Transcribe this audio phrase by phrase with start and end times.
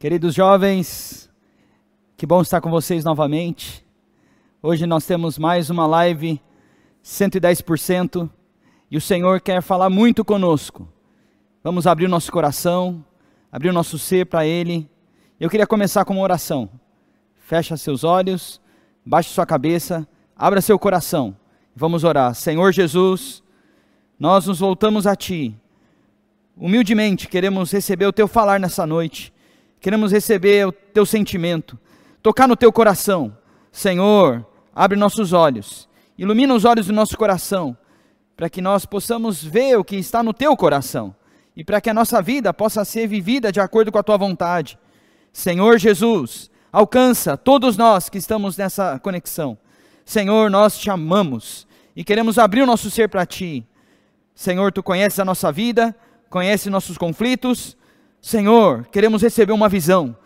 [0.00, 1.28] Queridos jovens,
[2.16, 3.84] que bom estar com vocês novamente.
[4.62, 6.40] Hoje nós temos mais uma live
[7.04, 8.30] 110%
[8.90, 10.88] e o Senhor quer falar muito conosco.
[11.62, 13.04] Vamos abrir o nosso coração,
[13.52, 14.88] abrir o nosso ser para Ele.
[15.38, 16.70] Eu queria começar com uma oração.
[17.36, 18.58] Fecha seus olhos,
[19.04, 21.36] baixe sua cabeça, abra seu coração.
[21.76, 22.34] Vamos orar.
[22.34, 23.42] Senhor Jesus,
[24.18, 25.54] nós nos voltamos a Ti.
[26.56, 29.30] Humildemente queremos receber o Teu falar nessa noite
[29.80, 31.78] queremos receber o teu sentimento,
[32.22, 33.36] tocar no teu coração.
[33.72, 37.76] Senhor, abre nossos olhos, ilumina os olhos do nosso coração,
[38.36, 41.14] para que nós possamos ver o que está no teu coração
[41.56, 44.78] e para que a nossa vida possa ser vivida de acordo com a tua vontade.
[45.32, 49.58] Senhor Jesus, alcança todos nós que estamos nessa conexão.
[50.04, 53.66] Senhor, nós te amamos e queremos abrir o nosso ser para ti.
[54.34, 55.94] Senhor, tu conheces a nossa vida,
[56.30, 57.76] conheces nossos conflitos,
[58.20, 60.16] Senhor, queremos receber uma visão,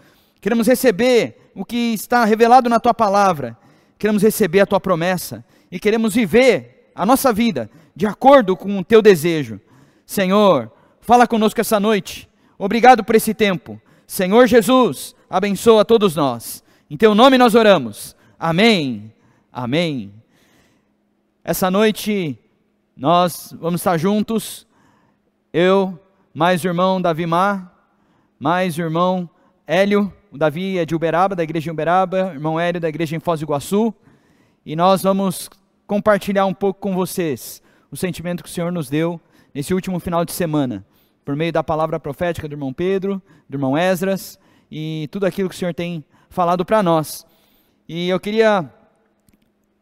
[0.41, 3.57] queremos receber o que está revelado na tua palavra,
[3.99, 8.85] queremos receber a tua promessa e queremos viver a nossa vida de acordo com o
[8.85, 9.61] teu desejo.
[10.05, 10.71] Senhor,
[11.01, 12.29] fala conosco essa noite.
[12.59, 13.81] Obrigado por esse tempo.
[14.07, 16.63] Senhor Jesus, abençoa todos nós.
[16.91, 18.17] Em teu nome nós oramos.
[18.39, 19.13] Amém.
[19.53, 20.13] Amém.
[21.43, 22.39] Essa noite
[22.97, 24.67] nós vamos estar juntos,
[25.53, 25.99] eu,
[26.33, 27.74] mais o irmão Davi Mar,
[28.45, 29.27] mais o irmão
[29.67, 33.19] Hélio, o Davi é de Uberaba, da igreja de Uberaba, irmão Hélio da igreja em
[33.19, 33.95] Foz do Iguaçu,
[34.67, 35.49] e nós vamos
[35.87, 39.19] compartilhar um pouco com vocês o sentimento que o Senhor nos deu
[39.55, 40.85] nesse último final de semana,
[41.25, 44.39] por meio da palavra profética do irmão Pedro, do irmão Esdras,
[44.71, 47.25] e tudo aquilo que o Senhor tem falado para nós.
[47.89, 48.71] E eu queria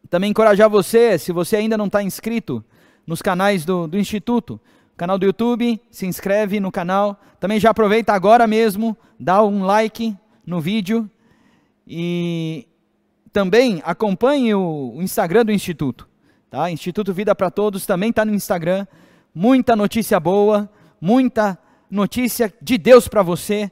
[0.09, 2.63] também encorajar você, se você ainda não está inscrito
[3.05, 4.57] nos canais do, do Instituto,
[5.03, 7.19] canal do YouTube, se inscreve no canal.
[7.37, 10.15] Também já aproveita agora mesmo, dá um like
[10.45, 11.11] no vídeo
[11.85, 12.65] e
[13.33, 16.07] também acompanhe o, Instagram do Instituto.
[16.49, 16.71] Tá?
[16.71, 18.87] Instituto Vida para Todos também está no Instagram.
[19.35, 20.69] Muita notícia boa,
[21.01, 21.59] muita
[21.91, 23.69] notícia de Deus para você.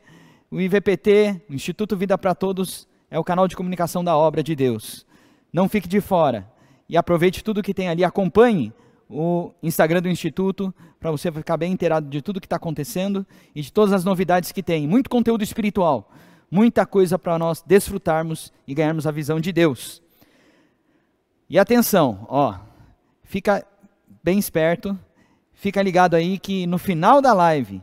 [0.51, 4.53] O IVPT, o Instituto Vida para Todos, é o canal de comunicação da obra de
[4.53, 5.05] Deus.
[5.53, 6.45] Não fique de fora
[6.89, 8.03] e aproveite tudo que tem ali.
[8.03, 8.73] Acompanhe
[9.11, 13.61] o Instagram do Instituto, para você ficar bem inteirado de tudo que está acontecendo e
[13.61, 14.87] de todas as novidades que tem.
[14.87, 16.11] Muito conteúdo espiritual,
[16.49, 20.01] muita coisa para nós desfrutarmos e ganharmos a visão de Deus.
[21.49, 22.55] E atenção, ó,
[23.23, 23.65] fica
[24.23, 24.97] bem esperto,
[25.53, 27.81] fica ligado aí que no final da live,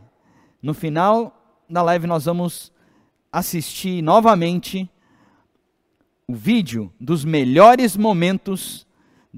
[0.62, 2.72] no final da live nós vamos
[3.30, 4.90] assistir novamente
[6.26, 8.86] o vídeo dos melhores momentos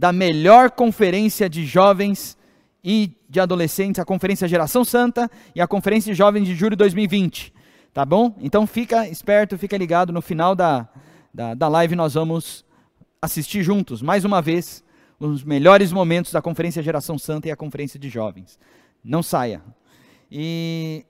[0.00, 2.34] da melhor conferência de jovens
[2.82, 6.76] e de adolescentes, a Conferência Geração Santa e a Conferência de Jovens de Julho de
[6.76, 7.52] 2020.
[7.92, 8.34] Tá bom?
[8.40, 10.10] Então fica esperto, fica ligado.
[10.10, 10.88] No final da,
[11.34, 12.64] da, da live nós vamos
[13.20, 14.82] assistir juntos, mais uma vez,
[15.18, 18.58] os melhores momentos da Conferência Geração Santa e a Conferência de Jovens.
[19.04, 19.60] Não saia.
[20.32, 21.04] E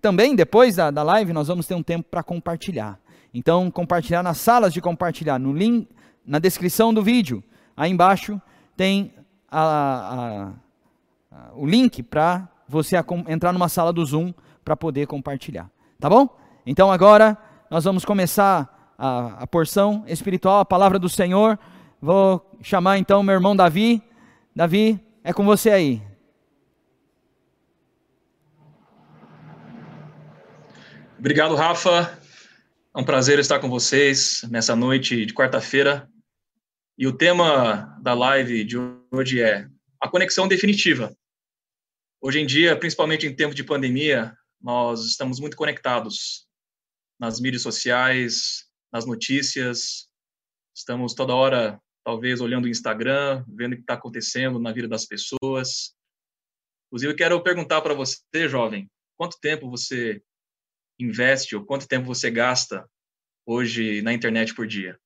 [0.00, 2.98] também, depois da, da live, nós vamos ter um tempo para compartilhar.
[3.32, 5.86] Então, compartilhar nas salas de compartilhar, no link,
[6.26, 7.44] na descrição do vídeo.
[7.78, 8.42] Aí embaixo
[8.76, 9.14] tem
[9.48, 10.52] a, a,
[11.30, 12.96] a, o link para você
[13.28, 14.34] entrar numa sala do Zoom
[14.64, 15.70] para poder compartilhar.
[16.00, 16.28] Tá bom?
[16.66, 17.38] Então agora
[17.70, 21.56] nós vamos começar a, a porção espiritual, a palavra do Senhor.
[22.02, 24.02] Vou chamar então meu irmão Davi.
[24.56, 26.02] Davi, é com você aí.
[31.16, 32.18] Obrigado, Rafa.
[32.92, 36.08] É um prazer estar com vocês nessa noite de quarta-feira.
[37.00, 38.76] E o tema da live de
[39.12, 39.68] hoje é
[40.02, 41.16] a conexão definitiva.
[42.20, 46.48] Hoje em dia, principalmente em tempo de pandemia, nós estamos muito conectados
[47.16, 50.08] nas mídias sociais, nas notícias.
[50.74, 55.06] Estamos toda hora, talvez, olhando o Instagram, vendo o que está acontecendo na vida das
[55.06, 55.94] pessoas.
[56.88, 60.20] Inclusive, eu quero perguntar para você, jovem, quanto tempo você
[60.98, 62.90] investe ou quanto tempo você gasta
[63.46, 64.98] hoje na internet por dia?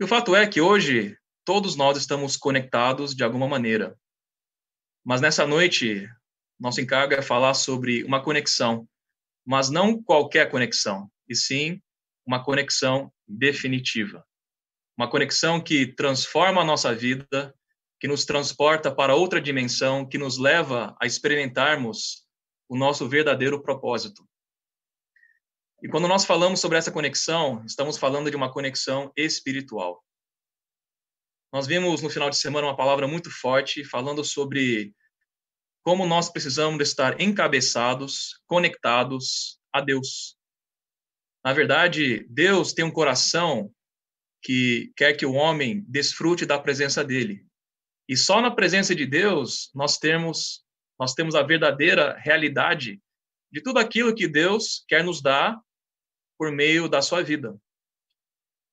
[0.00, 3.96] E o fato é que hoje todos nós estamos conectados de alguma maneira.
[5.04, 6.08] Mas nessa noite,
[6.58, 8.88] nosso encargo é falar sobre uma conexão,
[9.46, 11.80] mas não qualquer conexão, e sim
[12.26, 14.26] uma conexão definitiva.
[14.96, 17.54] Uma conexão que transforma a nossa vida,
[18.00, 22.26] que nos transporta para outra dimensão, que nos leva a experimentarmos
[22.68, 24.26] o nosso verdadeiro propósito.
[25.84, 30.02] E quando nós falamos sobre essa conexão, estamos falando de uma conexão espiritual.
[31.52, 34.94] Nós vimos no final de semana uma palavra muito forte falando sobre
[35.82, 40.38] como nós precisamos estar encabeçados, conectados a Deus.
[41.44, 43.70] Na verdade, Deus tem um coração
[44.42, 47.46] que quer que o homem desfrute da presença dele.
[48.08, 50.64] E só na presença de Deus nós temos
[50.98, 53.02] nós temos a verdadeira realidade
[53.52, 55.60] de tudo aquilo que Deus quer nos dar
[56.38, 57.58] por meio da sua vida.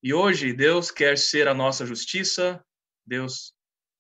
[0.04, 2.64] E hoje Deus quer ser a nossa justiça,
[3.06, 3.54] Deus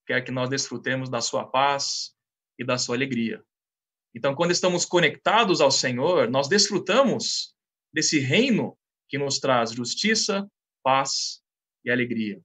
[0.06, 2.16] quer que nós desfrutemos da sua paz
[2.58, 3.44] e da sua alegria.
[4.14, 7.56] Então, quando estamos conectados ao Senhor, nós desfrutamos
[7.94, 8.78] desse reino
[9.08, 10.50] que nos traz justiça,
[10.84, 11.42] paz
[11.86, 12.42] e alegria.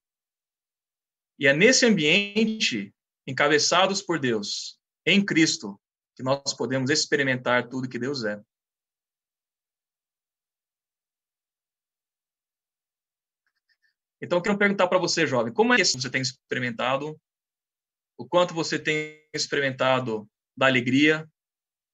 [1.39, 2.95] E é nesse ambiente,
[3.27, 5.81] encabeçados por Deus, em Cristo,
[6.15, 8.41] que nós podemos experimentar tudo que Deus é.
[14.21, 17.21] Então, eu quero perguntar para você, jovem, como é que você tem experimentado?
[18.19, 21.29] O quanto você tem experimentado da alegria?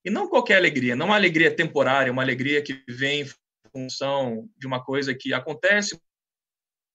[0.04, 4.66] E não qualquer alegria, não uma alegria temporária, uma alegria que vem em função de
[4.66, 6.00] uma coisa que acontece,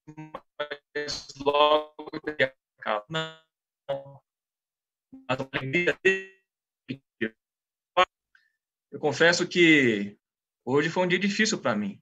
[0.06, 1.94] mas logo
[2.80, 3.06] acaba.
[3.90, 4.22] Não.
[5.30, 5.98] Mas uma alegria
[8.92, 10.18] eu confesso que
[10.66, 12.02] hoje foi um dia difícil para mim,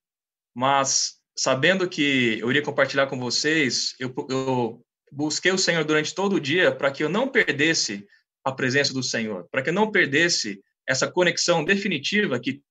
[0.55, 6.37] mas sabendo que eu iria compartilhar com vocês, eu, eu busquei o Senhor durante todo
[6.37, 8.07] o dia para que eu não perdesse
[8.43, 12.61] a presença do Senhor, para que eu não perdesse essa conexão definitiva que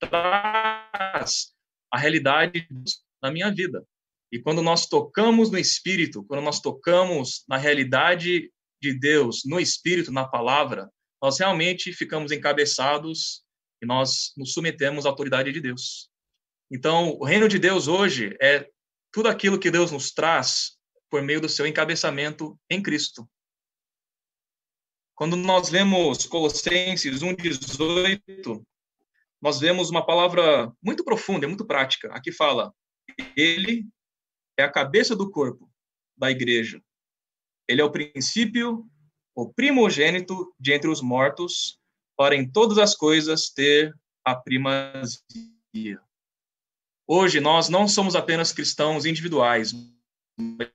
[0.00, 1.52] traz
[1.92, 2.66] a realidade
[3.22, 3.84] na minha vida.
[4.32, 8.50] E quando nós tocamos no Espírito, quando nós tocamos na realidade
[8.80, 10.90] de Deus, no Espírito, na palavra,
[11.20, 13.42] nós realmente ficamos encabeçados
[13.82, 16.08] e nós nos submetemos à autoridade de Deus.
[16.70, 18.68] Então, o reino de Deus hoje é
[19.12, 20.76] tudo aquilo que Deus nos traz
[21.10, 23.28] por meio do seu encabeçamento em Cristo.
[25.14, 28.64] Quando nós lemos Colossenses 1:18,
[29.40, 32.12] nós vemos uma palavra muito profunda, muito prática.
[32.12, 32.72] Aqui fala:
[33.36, 33.86] ele
[34.56, 35.70] é a cabeça do corpo
[36.16, 36.82] da igreja.
[37.66, 38.86] Ele é o princípio,
[39.34, 41.78] o primogênito de entre os mortos,
[42.16, 43.94] para em todas as coisas ter
[44.24, 46.00] a primazia.
[47.10, 49.72] Hoje nós não somos apenas cristãos individuais,
[50.38, 50.70] mas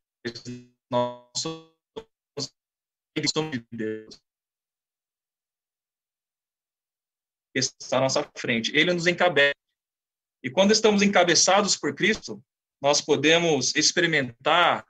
[0.90, 1.72] nós somos
[3.52, 4.20] de Deus.
[7.56, 8.76] Está à nossa frente.
[8.76, 9.54] Ele nos encabeça.
[10.44, 12.44] E quando estamos encabeçados por Cristo,
[12.82, 14.88] nós podemos experimentar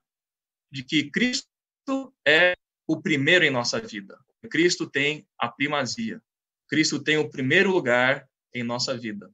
[0.72, 2.56] de que Cristo é
[2.88, 4.18] o primeiro em nossa vida.
[4.50, 6.24] Cristo tem a primazia.
[6.69, 9.30] Cristo tem o primeiro lugar em nossa vida.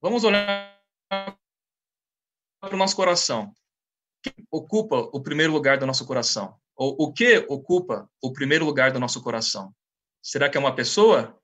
[0.00, 3.52] Vamos olhar para o nosso coração.
[3.52, 6.56] O que ocupa o primeiro lugar do nosso coração?
[6.76, 9.74] Ou o que ocupa o primeiro lugar do nosso coração?
[10.22, 11.36] Será que é uma pessoa?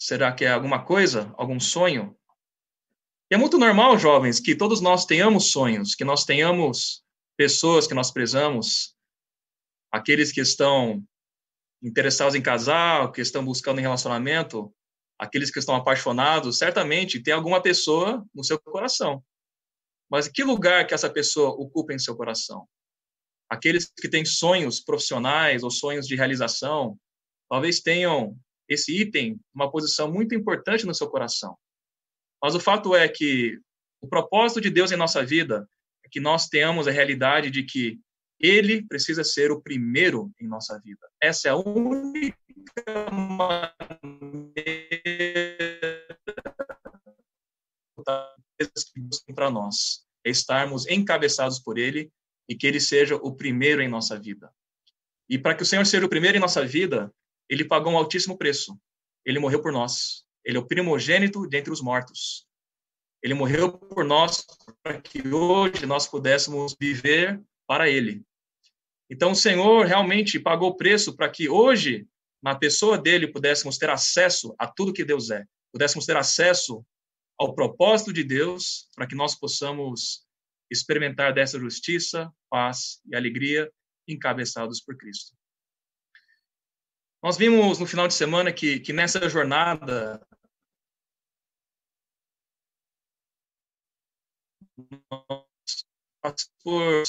[0.00, 1.34] Será que é alguma coisa?
[1.36, 2.16] Algum sonho?
[3.28, 7.04] E é muito normal, jovens, que todos nós tenhamos sonhos, que nós tenhamos
[7.36, 8.96] pessoas que nós prezamos,
[9.90, 11.04] aqueles que estão
[11.82, 14.72] interessados em casar, que estão buscando um relacionamento,
[15.18, 19.22] aqueles que estão apaixonados, certamente tem alguma pessoa no seu coração.
[20.10, 22.66] Mas que lugar que essa pessoa ocupa em seu coração?
[23.50, 26.98] Aqueles que têm sonhos profissionais ou sonhos de realização,
[27.48, 28.38] talvez tenham
[28.68, 31.56] esse item uma posição muito importante no seu coração.
[32.42, 33.58] Mas o fato é que
[34.00, 35.68] o propósito de Deus em nossa vida
[36.04, 37.98] é que nós tenhamos a realidade de que
[38.38, 41.08] ele precisa ser o primeiro em nossa vida.
[41.20, 42.36] Essa é a única
[43.10, 44.97] maneira
[49.38, 52.10] para nós é estarmos encabeçados por Ele
[52.48, 54.52] e que Ele seja o primeiro em nossa vida.
[55.30, 57.14] E para que o Senhor seja o primeiro em nossa vida,
[57.48, 58.76] Ele pagou um altíssimo preço.
[59.24, 60.24] Ele morreu por nós.
[60.44, 62.48] Ele é o primogênito dentre os mortos.
[63.22, 64.44] Ele morreu por nós
[64.82, 68.24] para que hoje nós pudéssemos viver para Ele.
[69.08, 72.08] Então, o Senhor realmente pagou o preço para que hoje,
[72.42, 76.84] na pessoa dele, pudéssemos ter acesso a tudo que Deus é, pudéssemos ter acesso
[77.38, 80.26] ao propósito de Deus, para que nós possamos
[80.70, 83.72] experimentar dessa justiça, paz e alegria
[84.06, 85.36] encabeçados por Cristo.
[87.22, 90.20] Nós vimos no final de semana que, que nessa jornada
[96.62, 97.02] por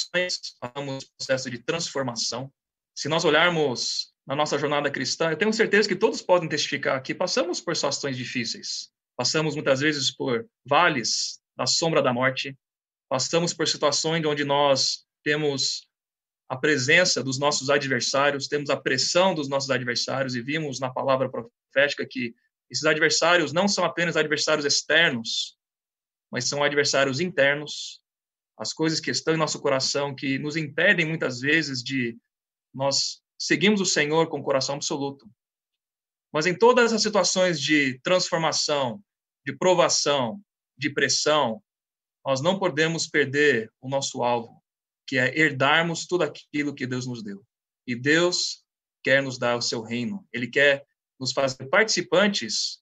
[0.60, 2.52] passamos processo de transformação.
[2.96, 7.14] Se nós olharmos na nossa jornada cristã, eu tenho certeza que todos podem testificar que
[7.14, 8.92] passamos por situações difíceis.
[9.20, 12.58] Passamos muitas vezes por vales da sombra da morte.
[13.10, 15.90] Passamos por situações onde nós temos
[16.48, 21.30] a presença dos nossos adversários, temos a pressão dos nossos adversários e vimos na palavra
[21.30, 22.34] profética que
[22.72, 25.58] esses adversários não são apenas adversários externos,
[26.32, 28.02] mas são adversários internos,
[28.58, 32.18] as coisas que estão em nosso coração que nos impedem muitas vezes de
[32.74, 35.30] nós seguirmos o Senhor com o coração absoluto.
[36.32, 39.04] Mas em todas as situações de transformação,
[39.50, 40.40] de provação,
[40.78, 41.62] de pressão,
[42.24, 44.64] nós não podemos perder o nosso alvo,
[45.08, 47.44] que é herdarmos tudo aquilo que Deus nos deu.
[47.88, 48.64] E Deus
[49.04, 50.28] quer nos dar o seu reino.
[50.32, 50.86] Ele quer
[51.20, 52.80] nos fazer participantes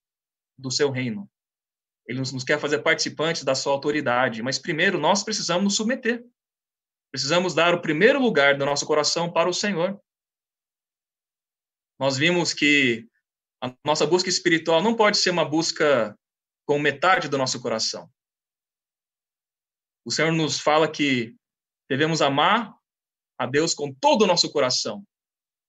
[0.58, 1.30] do seu reino.
[2.06, 4.44] Ele nos, quer fazer participantes da sua autoridade.
[4.44, 6.26] Mas primeiro nós precisamos nos submeter.
[7.12, 9.98] Precisamos dar o primeiro lugar do nosso coração para o Senhor.
[11.98, 13.08] Nós vimos que
[13.64, 16.18] a nossa busca espiritual não pode ser uma busca
[16.68, 18.12] com metade do nosso coração.
[20.06, 21.34] O Senhor nos fala que
[21.90, 22.76] devemos amar
[23.40, 25.02] a Deus com todo o nosso coração,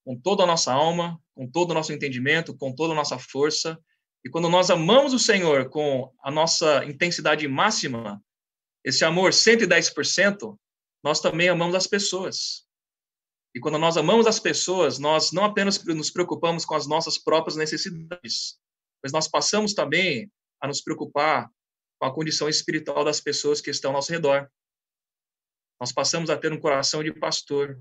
[0.05, 3.79] com toda a nossa alma, com todo o nosso entendimento, com toda a nossa força.
[4.25, 8.21] E quando nós amamos o Senhor com a nossa intensidade máxima,
[8.85, 10.59] esse amor 110%,
[11.05, 12.67] nós também amamos as pessoas.
[13.55, 17.57] E quando nós amamos as pessoas, nós não apenas nos preocupamos com as nossas próprias
[17.57, 18.59] necessidades,
[19.03, 20.29] mas nós passamos também
[20.61, 21.51] a nos preocupar
[21.99, 24.49] com a condição espiritual das pessoas que estão ao nosso redor.
[25.81, 27.81] Nós passamos a ter um coração de pastor,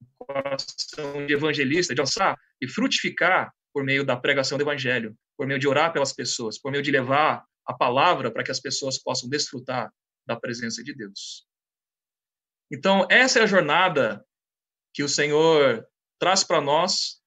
[0.00, 5.46] um coração de evangelista, de alçar e frutificar por meio da pregação do evangelho, por
[5.46, 8.98] meio de orar pelas pessoas, por meio de levar a palavra para que as pessoas
[8.98, 9.92] possam desfrutar
[10.26, 11.46] da presença de Deus.
[12.70, 14.24] Então, essa é a jornada
[14.92, 15.86] que o Senhor
[16.18, 17.22] traz para nós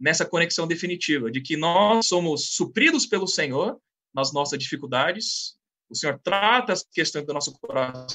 [0.00, 3.80] nessa conexão definitiva, de que nós somos supridos pelo Senhor
[4.14, 5.56] nas nossas dificuldades,
[5.90, 8.06] o Senhor trata as questões do nosso coração,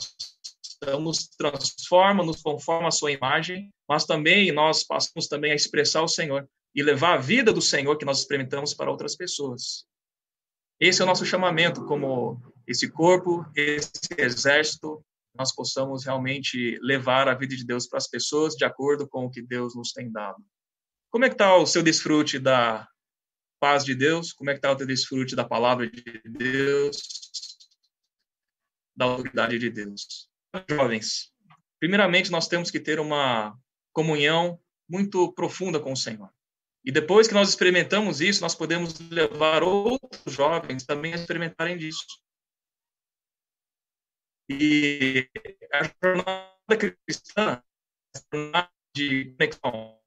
[1.00, 6.08] nos transforma, nos conforma à sua imagem, mas também nós passamos também a expressar o
[6.08, 9.86] Senhor e levar a vida do Senhor que nós experimentamos para outras pessoas.
[10.80, 15.04] Esse é o nosso chamamento como esse corpo, esse exército,
[15.36, 19.30] nós possamos realmente levar a vida de Deus para as pessoas de acordo com o
[19.30, 20.44] que Deus nos tem dado.
[21.12, 22.88] Como é que está o seu desfrute da
[23.60, 24.34] paz de Deus?
[24.34, 26.98] Como é que está o teu desfrute da palavra de Deus?
[28.96, 30.30] Da autoridade de Deus?
[30.70, 31.32] Jovens,
[31.80, 33.58] primeiramente nós temos que ter uma
[33.94, 34.60] comunhão
[34.90, 36.32] muito profunda com o Senhor.
[36.86, 42.06] E depois que nós experimentamos isso, nós podemos levar outros jovens também a experimentarem disso.
[44.50, 45.30] E
[45.74, 47.62] a jornada cristã,
[48.16, 50.02] a jornada de conexão,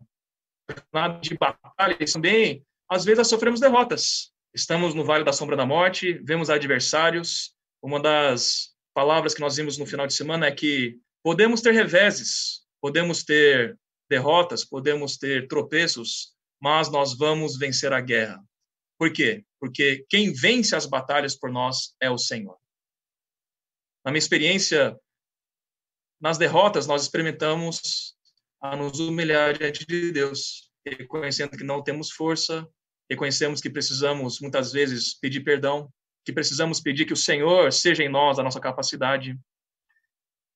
[0.69, 4.32] a jornada de batalha, também, às vezes, sofremos derrotas.
[4.52, 7.54] Estamos no vale da sombra da morte, vemos adversários.
[7.80, 12.66] Uma das palavras que nós vimos no final de semana é que podemos ter reveses,
[12.80, 13.78] podemos ter
[14.11, 18.42] derrotas, podemos ter tropeços, mas nós vamos vencer a guerra.
[18.99, 19.44] Por quê?
[19.61, 22.59] Porque quem vence as batalhas por nós é o Senhor.
[24.04, 24.99] Na minha experiência,
[26.20, 28.16] nas derrotas, nós experimentamos
[28.61, 32.68] a nos humilhar diante de Deus, reconhecendo que não temos força,
[33.11, 35.93] reconhecemos que precisamos, muitas vezes, pedir perdão,
[36.25, 39.38] que precisamos pedir que o Senhor seja em nós a nossa capacidade.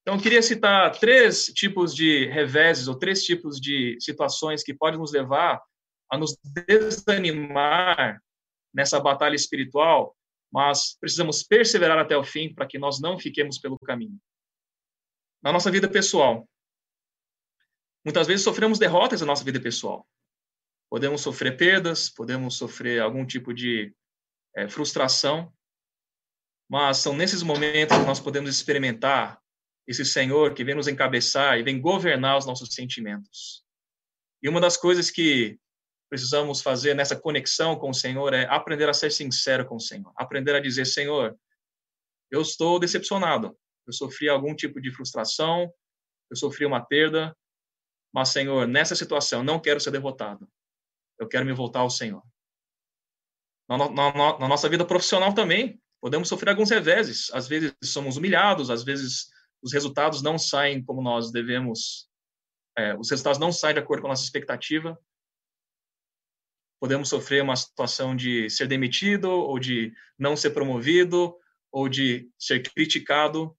[0.03, 4.99] Então, eu queria citar três tipos de reveses, ou três tipos de situações que podem
[4.99, 5.61] nos levar
[6.11, 8.23] a nos desanimar
[8.73, 10.15] nessa batalha espiritual
[10.55, 14.17] mas precisamos perseverar até o fim para que nós não fiquemos pelo caminho.
[15.43, 16.49] Na nossa vida pessoal,
[18.05, 20.07] muitas vezes sofremos derrotas na nossa vida pessoal.
[20.95, 23.93] Podemos sofrer perdas, podemos sofrer algum tipo de
[24.55, 25.53] é, frustração,
[26.71, 29.43] mas são nesses momentos que nós podemos experimentar
[29.89, 33.65] esse Senhor que vem nos encabeçar e vem governar os nossos sentimentos.
[34.41, 35.59] E uma das coisas que
[36.09, 40.13] precisamos fazer nessa conexão com o Senhor é aprender a ser sincero com o Senhor,
[40.15, 41.37] aprender a dizer: Senhor,
[42.31, 45.69] eu estou decepcionado, eu sofri algum tipo de frustração,
[46.31, 47.37] eu sofri uma perda,
[48.15, 50.49] mas, Senhor, nessa situação, não quero ser derrotado,
[51.19, 52.23] eu quero me voltar ao Senhor.
[53.69, 58.71] Na, na, na nossa vida profissional também, podemos sofrer alguns reveses, às vezes somos humilhados,
[58.71, 59.29] às vezes
[59.63, 62.09] os resultados não saem como nós devemos,
[62.77, 64.99] é, os resultados não saem de acordo com a nossa expectativa,
[66.79, 71.35] podemos sofrer uma situação de ser demitido, ou de não ser promovido,
[71.73, 73.57] ou de ser criticado.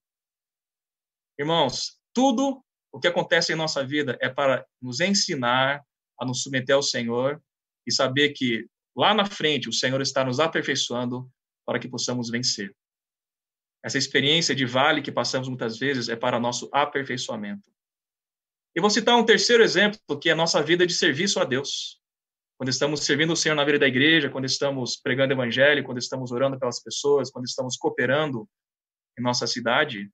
[1.36, 5.84] Irmãos, tudo o que acontece em nossa vida é para nos ensinar
[6.20, 7.42] a nos submeter ao Senhor
[7.86, 8.66] e saber que
[8.96, 11.30] lá na frente o Senhor está nos aperfeiçoando
[11.64, 12.74] para que possamos vencer.
[13.84, 17.70] Essa experiência de vale que passamos muitas vezes é para nosso aperfeiçoamento.
[18.74, 22.00] E vou citar um terceiro exemplo, que é a nossa vida de serviço a Deus
[22.56, 25.98] quando estamos servindo o Senhor na vida da igreja, quando estamos pregando o evangelho, quando
[25.98, 28.48] estamos orando pelas pessoas, quando estamos cooperando
[29.18, 30.10] em nossa cidade,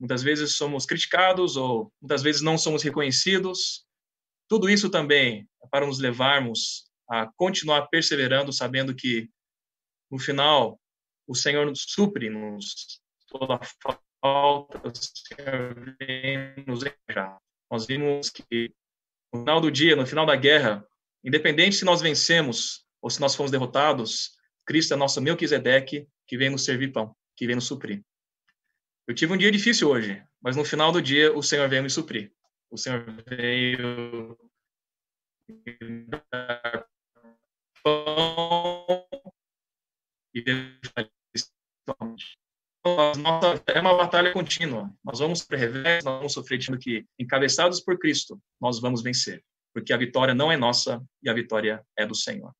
[0.00, 3.83] muitas vezes somos criticados ou muitas vezes não somos reconhecidos.
[4.48, 9.28] Tudo isso também é para nos levarmos a continuar perseverando, sabendo que
[10.10, 10.80] no final
[11.26, 13.60] o Senhor nos supre-nos toda a
[14.22, 17.38] falta, o Senhor vem nos encorajar.
[17.70, 18.72] Nós vimos que
[19.32, 20.86] no final do dia, no final da guerra,
[21.24, 24.32] independente se nós vencemos ou se nós fomos derrotados,
[24.64, 28.02] Cristo é nosso Melquisedeque que vem nos servir pão, que vem nos suprir.
[29.06, 31.90] Eu tive um dia difícil hoje, mas no final do dia o Senhor veio me
[31.90, 32.32] suprir.
[32.74, 34.36] O Senhor veio
[36.08, 36.88] dar
[37.84, 39.06] pão
[40.34, 40.42] e
[43.22, 44.92] nossa, é uma batalha contínua.
[45.04, 49.40] Nós vamos para revés, nós vamos sofrer tendo que, encabeçados por Cristo, nós vamos vencer.
[49.72, 52.52] Porque a vitória não é nossa e a vitória é do Senhor.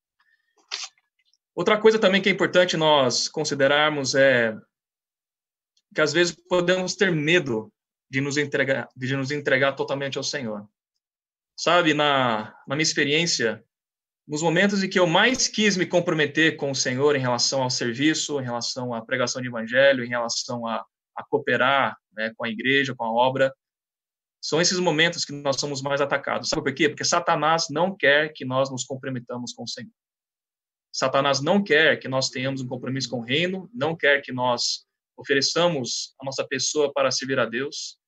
[1.57, 4.57] Outra coisa também que é importante nós considerarmos é
[5.93, 7.74] que às vezes podemos ter medo
[8.15, 10.65] de nos entregar, de nos entregar totalmente ao Senhor.
[11.57, 13.65] Sabe, na, na minha experiência,
[14.25, 17.71] nos momentos em que eu mais quis me comprometer com o Senhor em relação ao
[17.71, 22.49] serviço, em relação à pregação de evangelho, em relação a, a cooperar né, com a
[22.49, 23.53] igreja, com a obra,
[24.41, 26.51] são esses momentos que nós somos mais atacados.
[26.51, 26.89] Sabe por quê?
[26.89, 29.91] Porque Satanás não quer que nós nos comprometamos com o Senhor.
[30.93, 34.87] Satanás não quer que nós tenhamos um compromisso com o reino, não quer que nós
[35.17, 37.99] ofereçamos a nossa pessoa para servir a Deus.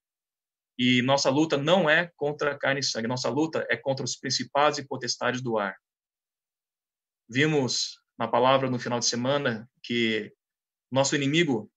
[0.79, 4.79] E nossa luta não é contra carne e sangue, nossa luta é contra os principados
[4.79, 5.77] e potestades do ar.
[7.29, 10.33] Vimos na palavra no final de semana que
[10.91, 11.71] nosso inimigo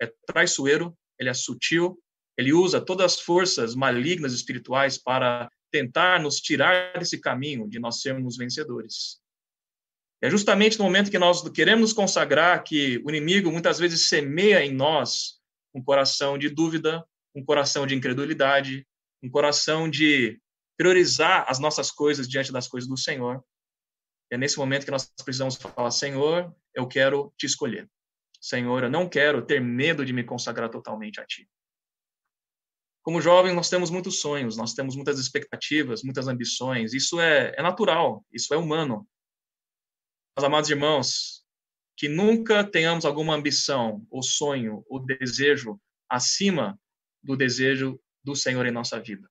[0.00, 1.98] é traiçoeiro, ele é sutil,
[2.36, 8.00] ele usa todas as forças malignas espirituais para tentar nos tirar desse caminho de nós
[8.00, 9.20] sermos vencedores.
[10.20, 14.64] É justamente no momento que nós queremos nos consagrar que o inimigo muitas vezes semeia
[14.64, 15.40] em nós
[15.74, 18.86] um coração de dúvida, um coração de incredulidade,
[19.22, 20.40] um coração de
[20.76, 23.42] priorizar as nossas coisas diante das coisas do Senhor.
[24.30, 27.88] É nesse momento que nós precisamos falar: Senhor, eu quero te escolher.
[28.40, 31.48] Senhor, eu não quero ter medo de me consagrar totalmente a ti.
[33.02, 36.92] Como jovem, nós temos muitos sonhos, nós temos muitas expectativas, muitas ambições.
[36.92, 39.06] Isso é, é natural, isso é humano.
[40.36, 41.44] Mas, amados irmãos,
[41.96, 46.78] que nunca tenhamos alguma ambição, ou sonho, ou desejo acima
[47.22, 49.28] do desejo do Senhor em nossa vida.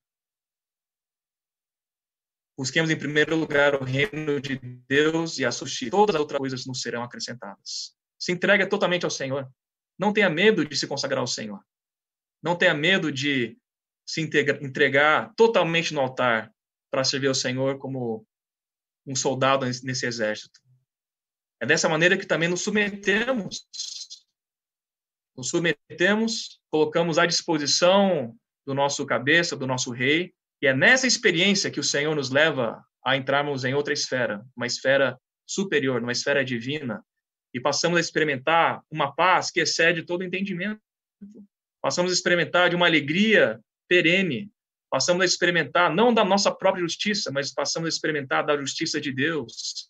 [2.58, 5.92] Busquemos em primeiro lugar o reino de Deus e a justiça.
[5.92, 7.96] Todas as outras coisas nos serão acrescentadas.
[8.20, 9.52] Se entregue totalmente ao Senhor.
[9.98, 11.60] Não tenha medo de se consagrar ao Senhor.
[12.42, 13.58] Não tenha medo de
[14.06, 16.54] se entregar totalmente no altar
[16.92, 18.28] para servir ao Senhor como
[19.08, 20.60] um soldado nesse exército.
[21.60, 23.68] É dessa maneira que também nos submetemos.
[25.36, 28.34] Nos submetemos, colocamos à disposição
[28.66, 32.84] do nosso cabeça, do nosso rei, e é nessa experiência que o Senhor nos leva
[33.04, 37.04] a entrarmos em outra esfera, uma esfera superior, uma esfera divina,
[37.54, 40.82] e passamos a experimentar uma paz que excede todo entendimento.
[41.82, 44.50] Passamos a experimentar de uma alegria perene.
[44.90, 49.12] Passamos a experimentar não da nossa própria justiça, mas passamos a experimentar da justiça de
[49.12, 49.90] Deus.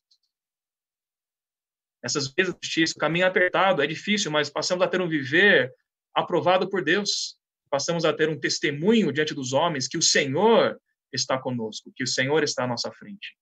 [2.03, 5.71] Essas vezes, o caminho é apertado, é difícil, mas passamos a ter um viver
[6.13, 7.37] aprovado por Deus
[7.69, 10.79] passamos a ter um testemunho diante dos homens que o Senhor
[11.11, 13.37] está conosco, que o Senhor está à nossa frente.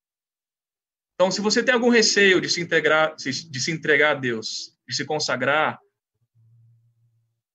[1.15, 4.95] Então, se você tem algum receio de se integrar, de se entregar a Deus, de
[4.95, 5.79] se consagrar,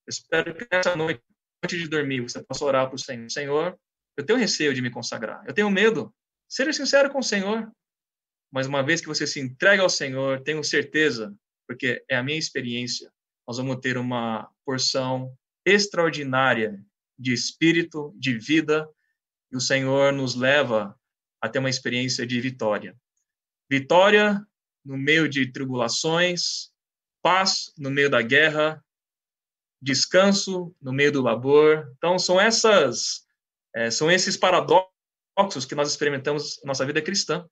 [0.07, 1.23] espero que nessa noite,
[1.65, 3.31] antes de dormir, você possa orar para o Senhor.
[3.31, 3.79] Senhor,
[4.17, 6.15] eu tenho receio de me consagrar, eu tenho medo.
[6.49, 7.71] Seja sincero com o Senhor.
[8.53, 11.35] Mas uma vez que você se entrega ao Senhor, tenho certeza,
[11.67, 13.11] porque é a minha experiência,
[13.47, 16.83] nós vamos ter uma porção extraordinária
[17.19, 18.89] de espírito, de vida,
[19.53, 20.99] e o Senhor nos leva
[21.41, 22.97] a ter uma experiência de vitória.
[23.71, 24.45] Vitória
[24.85, 26.71] no meio de tribulações,
[27.23, 28.85] paz no meio da guerra,
[29.81, 31.93] descanso no meio do labor.
[31.97, 33.25] Então são essas
[33.75, 37.49] é, são esses paradoxos que nós experimentamos na nossa vida cristã.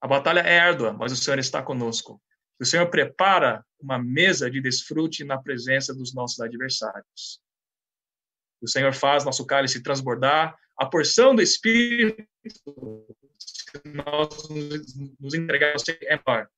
[0.00, 2.20] A batalha é árdua, mas o Senhor está conosco.
[2.62, 7.40] O Senhor prepara uma mesa de desfrute na presença dos nossos adversários.
[8.60, 10.56] O Senhor faz nosso cálice transbordar.
[10.78, 12.24] A porção do Espírito,
[13.36, 14.48] se nós
[15.18, 16.48] nos entregarmos, é maior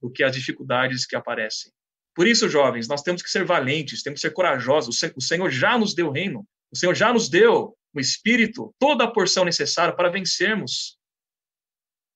[0.00, 1.70] do que as dificuldades que aparecem.
[2.12, 5.00] Por isso, jovens, nós temos que ser valentes, temos que ser corajosos.
[5.14, 9.04] O Senhor já nos deu o reino, o Senhor já nos deu o Espírito, toda
[9.04, 10.98] a porção necessária para vencermos.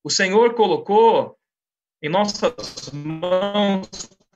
[0.02, 1.38] O Senhor colocou
[2.02, 3.88] em nossas mãos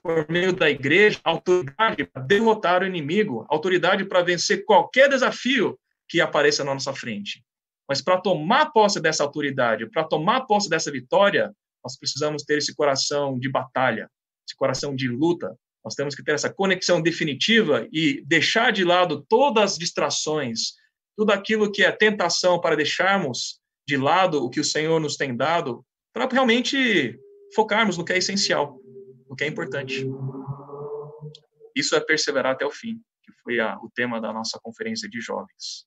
[0.03, 6.21] por meio da igreja, autoridade para derrotar o inimigo, autoridade para vencer qualquer desafio que
[6.21, 7.45] apareça na nossa frente.
[7.89, 11.53] Mas para tomar posse dessa autoridade, para tomar posse dessa vitória,
[11.85, 14.11] nós precisamos ter esse coração de batalha,
[14.49, 15.55] esse coração de luta.
[15.85, 20.75] Nós temos que ter essa conexão definitiva e deixar de lado todas as distrações,
[21.17, 25.37] tudo aquilo que é tentação para deixarmos de lado o que o Senhor nos tem
[25.37, 27.19] dado, para realmente
[27.55, 28.81] focarmos no que é essencial,
[29.29, 30.07] no que é importante.
[31.75, 35.21] Isso é perseverar até o fim, que foi a, o tema da nossa conferência de
[35.21, 35.87] jovens.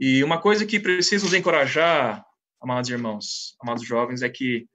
[0.00, 2.26] E uma coisa que precisa nos encorajar,
[2.60, 4.68] amados irmãos, amados jovens, é que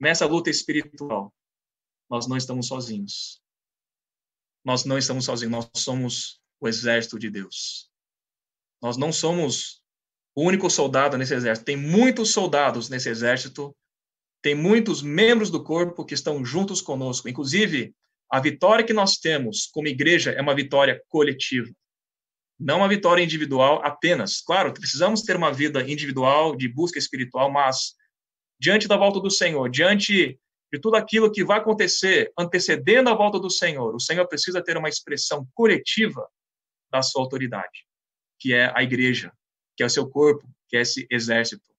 [0.00, 1.32] nessa luta espiritual,
[2.10, 3.40] nós não estamos sozinhos.
[4.64, 7.90] Nós não estamos sozinhos, nós somos o exército de Deus.
[8.82, 9.82] Nós não somos
[10.34, 11.64] o único soldado nesse exército.
[11.64, 13.74] Tem muitos soldados nesse exército,
[14.44, 17.28] tem muitos membros do corpo que estão juntos conosco.
[17.28, 17.94] Inclusive,
[18.30, 21.68] a vitória que nós temos como igreja é uma vitória coletiva
[22.58, 24.40] não uma vitória individual apenas.
[24.40, 27.94] Claro, precisamos ter uma vida individual de busca espiritual, mas
[28.58, 30.38] diante da volta do Senhor, diante
[30.72, 34.76] de tudo aquilo que vai acontecer antecedendo a volta do Senhor, o Senhor precisa ter
[34.76, 36.26] uma expressão coletiva
[36.90, 37.86] da sua autoridade,
[38.38, 39.32] que é a igreja,
[39.76, 41.73] que é o seu corpo, que é esse exército.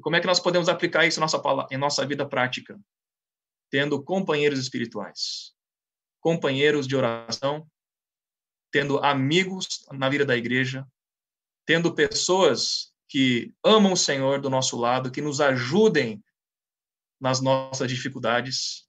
[0.00, 2.80] E como é que nós podemos aplicar isso em nossa, em nossa vida prática?
[3.70, 5.52] Tendo companheiros espirituais,
[6.20, 7.70] companheiros de oração,
[8.72, 10.88] tendo amigos na vida da igreja,
[11.66, 16.24] tendo pessoas que amam o Senhor do nosso lado, que nos ajudem
[17.20, 18.88] nas nossas dificuldades.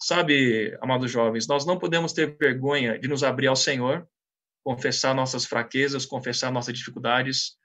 [0.00, 4.08] Sabe, amados jovens, nós não podemos ter vergonha de nos abrir ao Senhor,
[4.64, 7.58] confessar nossas fraquezas, confessar nossas dificuldades,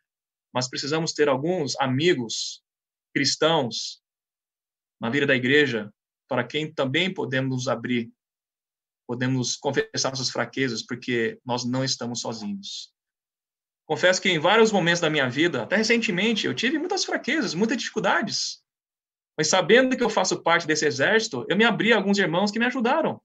[0.54, 2.65] mas precisamos ter alguns amigos
[3.16, 4.04] cristãos
[5.00, 5.90] na vida da igreja
[6.28, 8.12] para quem também podemos abrir
[9.08, 12.92] podemos confessar nossas fraquezas, porque nós não estamos sozinhos.
[13.86, 17.78] Confesso que em vários momentos da minha vida, até recentemente, eu tive muitas fraquezas, muitas
[17.78, 18.64] dificuldades.
[19.38, 22.58] Mas sabendo que eu faço parte desse exército, eu me abri a alguns irmãos que
[22.58, 23.22] me ajudaram.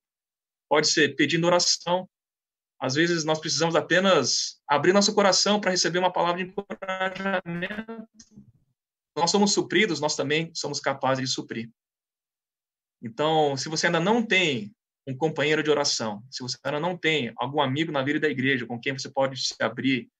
[0.68, 2.08] Pode ser pedindo oração.
[2.78, 8.06] Às vezes nós precisamos apenas abrir nosso coração para receber uma palavra de encorajamento.
[9.20, 11.70] Nós somos supridos, nós também somos capazes de suprir.
[13.02, 14.74] Então, se você ainda não tem
[15.06, 18.66] um companheiro de oração, se você ainda não tem algum amigo na vida da igreja
[18.66, 20.10] com quem você pode se abrir,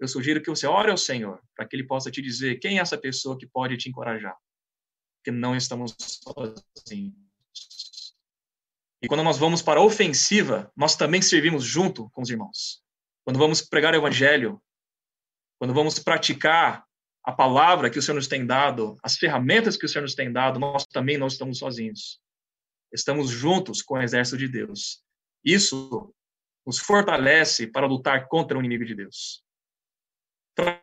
[0.00, 2.80] eu sugiro que você ore ao Senhor, para que Ele possa te dizer quem é
[2.80, 4.36] essa pessoa que pode te encorajar.
[5.18, 7.14] Porque não estamos sozinhos.
[9.02, 12.82] E quando nós vamos para a ofensiva, nós também servimos junto com os irmãos.
[13.24, 14.60] Quando vamos pregar o Evangelho,
[15.58, 16.85] quando vamos praticar
[17.26, 20.32] a palavra que o Senhor nos tem dado, as ferramentas que o Senhor nos tem
[20.32, 22.20] dado, nós também não estamos sozinhos.
[22.92, 25.02] Estamos juntos com o exército de Deus.
[25.44, 26.14] Isso
[26.64, 29.42] nos fortalece para lutar contra o inimigo de Deus.
[30.54, 30.80] Para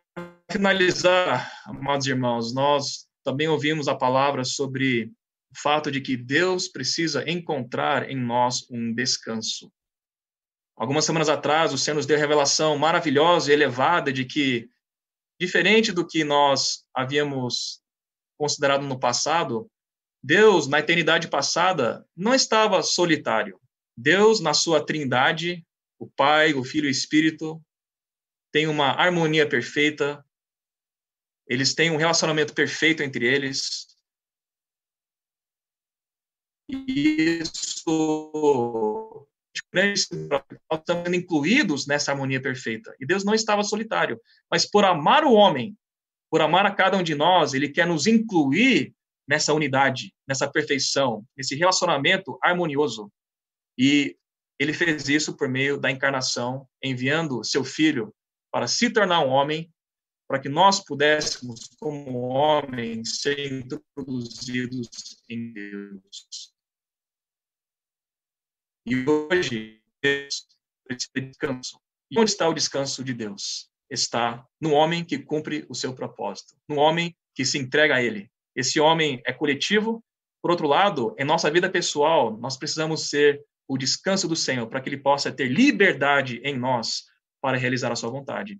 [0.51, 5.11] finalizar, amados irmãos, nós também ouvimos a palavra sobre
[5.49, 9.71] o fato de que Deus precisa encontrar em nós um descanso.
[10.75, 14.67] Algumas semanas atrás, o Senhor nos deu a revelação maravilhosa e elevada de que,
[15.39, 17.81] diferente do que nós havíamos
[18.37, 19.69] considerado no passado,
[20.23, 23.59] Deus, na eternidade passada, não estava solitário.
[23.95, 25.65] Deus, na sua trindade,
[25.99, 27.61] o Pai, o Filho e o Espírito,
[28.51, 30.25] tem uma harmonia perfeita,
[31.47, 33.87] eles têm um relacionamento perfeito entre eles.
[36.69, 39.27] E isso,
[39.73, 40.07] nós
[40.71, 42.95] estamos incluídos nessa harmonia perfeita.
[42.99, 45.77] E Deus não estava solitário, mas por amar o homem,
[46.29, 48.93] por amar a cada um de nós, ele quer nos incluir
[49.27, 53.11] nessa unidade, nessa perfeição, nesse relacionamento harmonioso.
[53.77, 54.17] E
[54.59, 58.13] ele fez isso por meio da encarnação, enviando seu filho
[58.51, 59.71] para se tornar um homem,
[60.27, 64.89] para que nós pudéssemos, como homens, ser introduzidos
[65.29, 66.52] em Deus.
[68.85, 70.47] E hoje, Deus
[70.85, 71.79] precisa de descanso.
[72.11, 73.69] E onde está o descanso de Deus?
[73.89, 78.29] Está no homem que cumpre o seu propósito, no homem que se entrega a Ele,
[78.55, 80.03] esse homem é coletivo.
[80.41, 84.81] Por outro lado, em nossa vida pessoal, nós precisamos ser o descanso do Senhor, para
[84.81, 87.03] que Ele possa ter liberdade em nós
[87.41, 88.59] para realizar a sua vontade.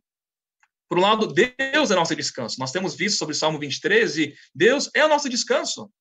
[0.90, 2.60] Por um lado, Deus é nosso descanso.
[2.60, 5.92] Nós temos visto sobre o Salmo 23 e Deus é o nosso descanso.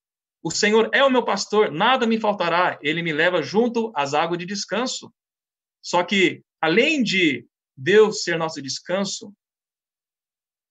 [0.43, 2.79] O Senhor é o meu pastor, nada me faltará.
[2.83, 5.13] Ele me leva junto às águas de descanso.
[5.81, 9.33] Só que, além de Deus ser nosso descanso,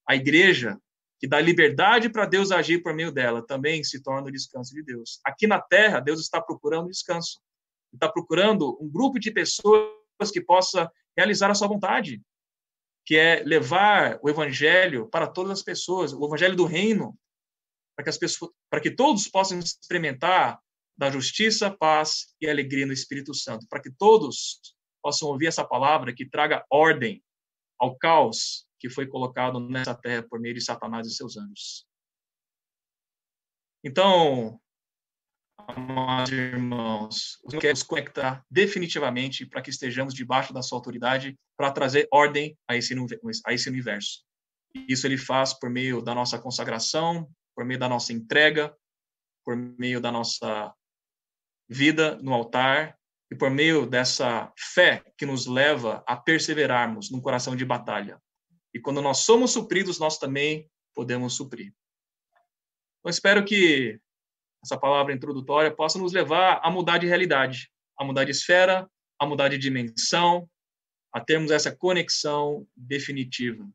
[0.08, 0.78] a igreja
[1.20, 4.84] que dá liberdade para Deus agir por meio dela, também se torna o descanso de
[4.84, 5.22] Deus.
[5.24, 7.40] Aqui na terra, Deus está procurando descanso.
[7.94, 12.22] Está procurando um grupo de pessoas que possa realizar a sua vontade,
[13.06, 17.18] que é levar o evangelho para todas as pessoas, o evangelho do reino,
[17.96, 20.60] para que as pessoas, para que todos possam experimentar
[20.98, 24.60] da justiça, paz e alegria no Espírito Santo, para que todos
[25.02, 27.24] possam ouvir essa palavra que traga ordem
[27.80, 31.86] ao caos que foi colocado nessa terra por meio de Satanás e seus anjos.
[33.84, 34.60] Então,
[35.68, 42.58] amados irmãos, nos conectar definitivamente para que estejamos debaixo da sua autoridade para trazer ordem
[42.68, 42.96] a esse,
[43.46, 44.24] a esse universo.
[44.88, 47.30] Isso ele faz por meio da nossa consagração,
[47.62, 48.76] por meio da nossa entrega,
[49.46, 50.74] por meio da nossa
[51.70, 52.98] vida no altar
[53.32, 58.20] e por meio dessa fé que nos leva a perseverarmos num coração de batalha.
[58.74, 61.72] E quando nós somos supridos, nós também podemos suprir.
[63.06, 64.00] Eu espero que
[64.64, 69.26] essa palavra introdutória possa nos levar a mudar de realidade, a mudar de esfera, a
[69.28, 70.50] mudar de dimensão,
[71.14, 73.70] a termos essa conexão definitiva.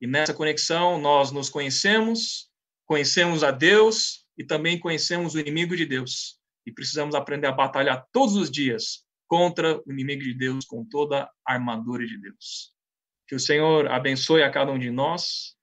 [0.00, 2.47] E nessa conexão nós nos conhecemos,
[2.88, 6.40] conhecemos a Deus e também conhecemos o inimigo de Deus.
[6.66, 11.30] E precisamos aprender a batalhar todos os dias contra o inimigo de Deus com toda
[11.46, 12.72] a armadura de Deus.
[13.28, 15.54] Que o Senhor abençoe a cada um de nós.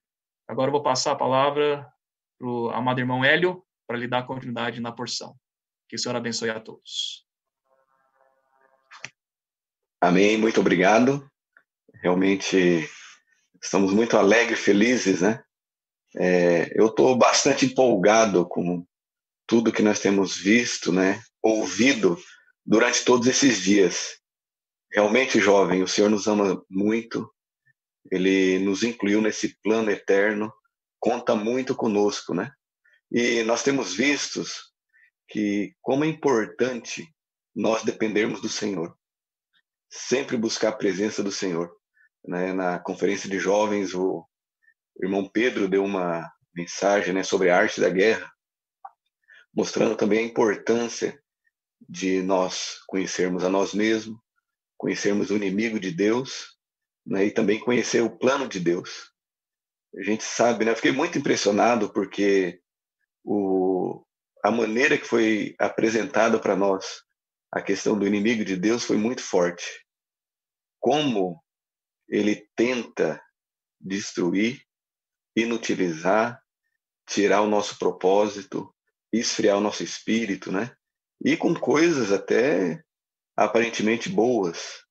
[0.48, 1.92] Agora eu vou passar a palavra
[2.38, 5.36] para o amado irmão Hélio, para lhe dar continuidade na porção.
[5.90, 7.26] Que o Senhor abençoe a todos.
[10.00, 11.28] Amém, muito obrigado.
[12.04, 12.88] Realmente
[13.60, 15.44] estamos muito alegres, felizes, né?
[16.18, 18.86] É, eu estou bastante empolgado com
[19.48, 21.22] tudo que nós temos visto, né?
[21.42, 22.18] Ouvido
[22.66, 24.18] durante todos esses dias.
[24.92, 27.30] Realmente, jovem, o Senhor nos ama muito
[28.12, 30.54] ele nos incluiu nesse plano eterno,
[31.00, 32.52] conta muito conosco, né?
[33.12, 34.44] E nós temos visto
[35.28, 37.08] que como é importante
[37.56, 38.96] nós dependermos do Senhor,
[39.90, 41.72] sempre buscar a presença do Senhor.
[42.24, 42.52] Né?
[42.54, 44.28] Na conferência de jovens, o
[45.02, 48.32] irmão Pedro deu uma mensagem né, sobre a arte da guerra,
[49.54, 51.22] mostrando também a importância
[51.88, 54.18] de nós conhecermos a nós mesmos,
[54.78, 56.58] conhecermos o inimigo de Deus
[57.06, 59.12] né, e também conhecer o plano de Deus.
[59.98, 60.72] A gente sabe, né?
[60.72, 62.60] Eu fiquei muito impressionado porque
[63.24, 64.04] o,
[64.44, 67.04] a maneira que foi apresentada para nós
[67.52, 69.64] a questão do inimigo de Deus foi muito forte.
[70.80, 71.42] Como
[72.10, 73.22] ele tenta
[73.80, 74.62] destruir,
[75.36, 76.42] inutilizar,
[77.08, 78.74] tirar o nosso propósito,
[79.12, 80.72] esfriar o nosso espírito, né?
[81.24, 82.84] E com coisas até
[83.36, 84.84] aparentemente boas,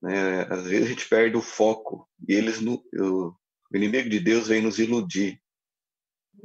[0.00, 0.42] né?
[0.50, 3.34] Às vezes a gente perde o foco e eles, o,
[3.74, 5.40] inimigo de Deus vem nos iludir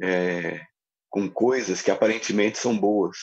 [0.02, 0.66] é,
[1.10, 3.18] com coisas que aparentemente são boas.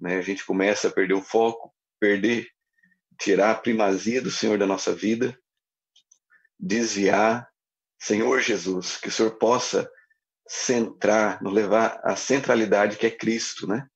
[0.00, 0.16] Né?
[0.16, 2.48] A gente começa a perder o foco, perder,
[3.20, 5.38] tirar a primazia do Senhor da nossa vida,
[6.58, 7.51] desviar.
[8.02, 9.88] Senhor Jesus, que o Senhor possa
[10.48, 13.86] centrar, nos levar à centralidade que é Cristo, né?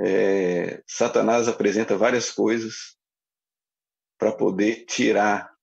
[0.00, 2.96] É, Satanás apresenta várias coisas
[4.18, 5.54] para poder tirar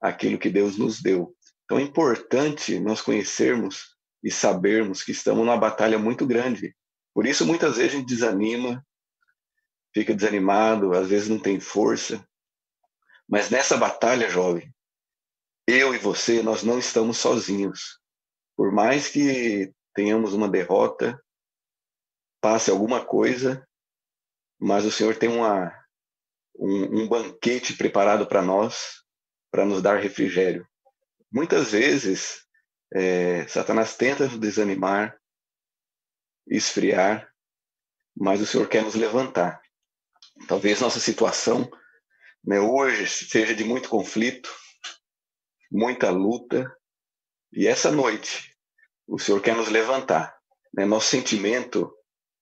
[0.00, 1.36] aquilo que Deus nos deu.
[1.64, 6.74] Então é importante nós conhecermos e sabermos que estamos numa batalha muito grande.
[7.12, 8.86] Por isso muitas vezes a gente desanima,
[9.92, 12.24] fica desanimado, às vezes não tem força.
[13.28, 14.73] Mas nessa batalha, jovem,
[15.66, 17.98] eu e você, nós não estamos sozinhos.
[18.56, 21.20] Por mais que tenhamos uma derrota,
[22.40, 23.66] passe alguma coisa,
[24.58, 25.72] mas o Senhor tem uma
[26.56, 29.02] um, um banquete preparado para nós,
[29.50, 30.66] para nos dar refrigério.
[31.30, 32.44] Muitas vezes,
[32.92, 35.18] é, Satanás tenta nos desanimar,
[36.46, 37.28] esfriar,
[38.16, 39.60] mas o Senhor quer nos levantar.
[40.46, 41.68] Talvez nossa situação
[42.44, 44.54] né, hoje seja de muito conflito,
[45.70, 46.74] muita luta,
[47.52, 48.54] e essa noite
[49.06, 50.36] o Senhor quer nos levantar.
[50.72, 50.84] Né?
[50.84, 51.92] Nosso sentimento,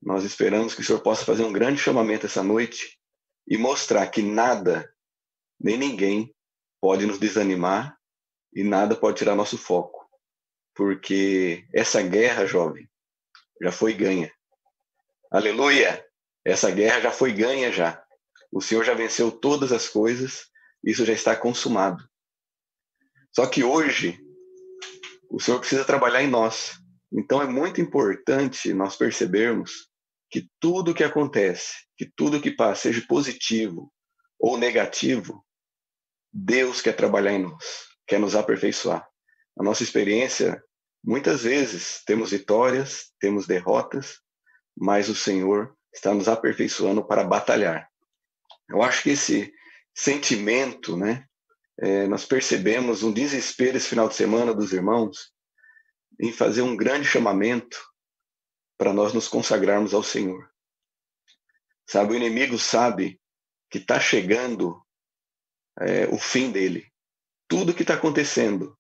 [0.01, 2.99] nós esperamos que o Senhor possa fazer um grande chamamento essa noite
[3.47, 4.93] e mostrar que nada,
[5.61, 6.35] nem ninguém,
[6.81, 7.97] pode nos desanimar
[8.55, 10.09] e nada pode tirar nosso foco.
[10.75, 12.89] Porque essa guerra, jovem,
[13.61, 14.33] já foi ganha.
[15.31, 16.05] Aleluia!
[16.45, 18.03] Essa guerra já foi ganha já.
[18.51, 20.49] O Senhor já venceu todas as coisas,
[20.83, 22.03] isso já está consumado.
[23.35, 24.19] Só que hoje
[25.31, 26.73] o Senhor precisa trabalhar em nós.
[27.13, 29.89] Então é muito importante nós percebermos
[30.31, 33.93] que tudo que acontece, que tudo que passa, seja positivo
[34.39, 35.45] ou negativo,
[36.33, 39.07] Deus quer trabalhar em nós, quer nos aperfeiçoar.
[39.59, 40.63] A nossa experiência
[41.05, 44.21] Muitas vezes temos vitórias, temos derrotas,
[44.77, 47.89] mas o Senhor está nos aperfeiçoando para batalhar.
[48.69, 49.53] Eu acho que esse
[49.93, 51.27] sentimento, né,
[51.79, 55.33] é, nós percebemos um desespero esse final de semana dos irmãos
[56.21, 57.83] em fazer um grande chamamento
[58.79, 60.51] para nós nos consagrarmos ao Senhor.
[61.89, 63.21] Sabe, o inimigo sabe
[63.71, 64.81] que está chegando
[65.81, 66.87] é, o fim dele.
[67.49, 68.79] Tudo que está acontecendo,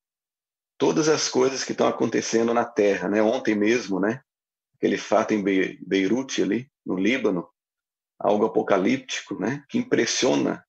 [0.78, 3.22] todas as coisas que estão acontecendo na Terra, né?
[3.22, 4.22] Ontem mesmo, né?
[4.76, 7.48] Aquele fato em Beirute ali, no Líbano,
[8.18, 9.64] algo apocalíptico, né?
[9.68, 10.64] Que impressiona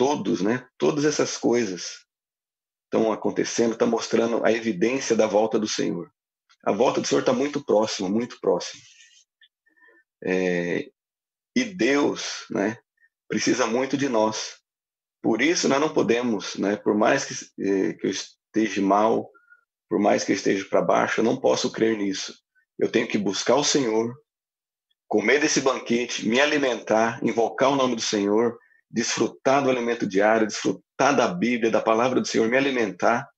[0.00, 0.66] todos, né?
[0.78, 2.06] Todas essas coisas
[2.86, 6.10] estão acontecendo, está mostrando a evidência da volta do Senhor.
[6.64, 8.82] A volta do Senhor está muito próxima, muito próxima.
[10.24, 10.90] É,
[11.54, 12.78] e Deus, né?
[13.28, 14.56] Precisa muito de nós.
[15.22, 16.76] Por isso nós não podemos, né?
[16.76, 19.30] Por mais que, eh, que eu esteja mal,
[19.86, 22.34] por mais que eu esteja para baixo, eu não posso crer nisso.
[22.78, 24.16] Eu tenho que buscar o Senhor,
[25.06, 28.58] comer desse banquete, me alimentar, invocar o nome do Senhor,
[28.90, 33.28] desfrutar do alimento diário, desfrutar da Bíblia, da palavra do Senhor, me alimentar,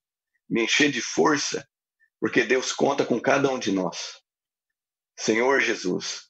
[0.49, 1.67] me encher de força,
[2.19, 4.21] porque Deus conta com cada um de nós.
[5.17, 6.27] Senhor Jesus,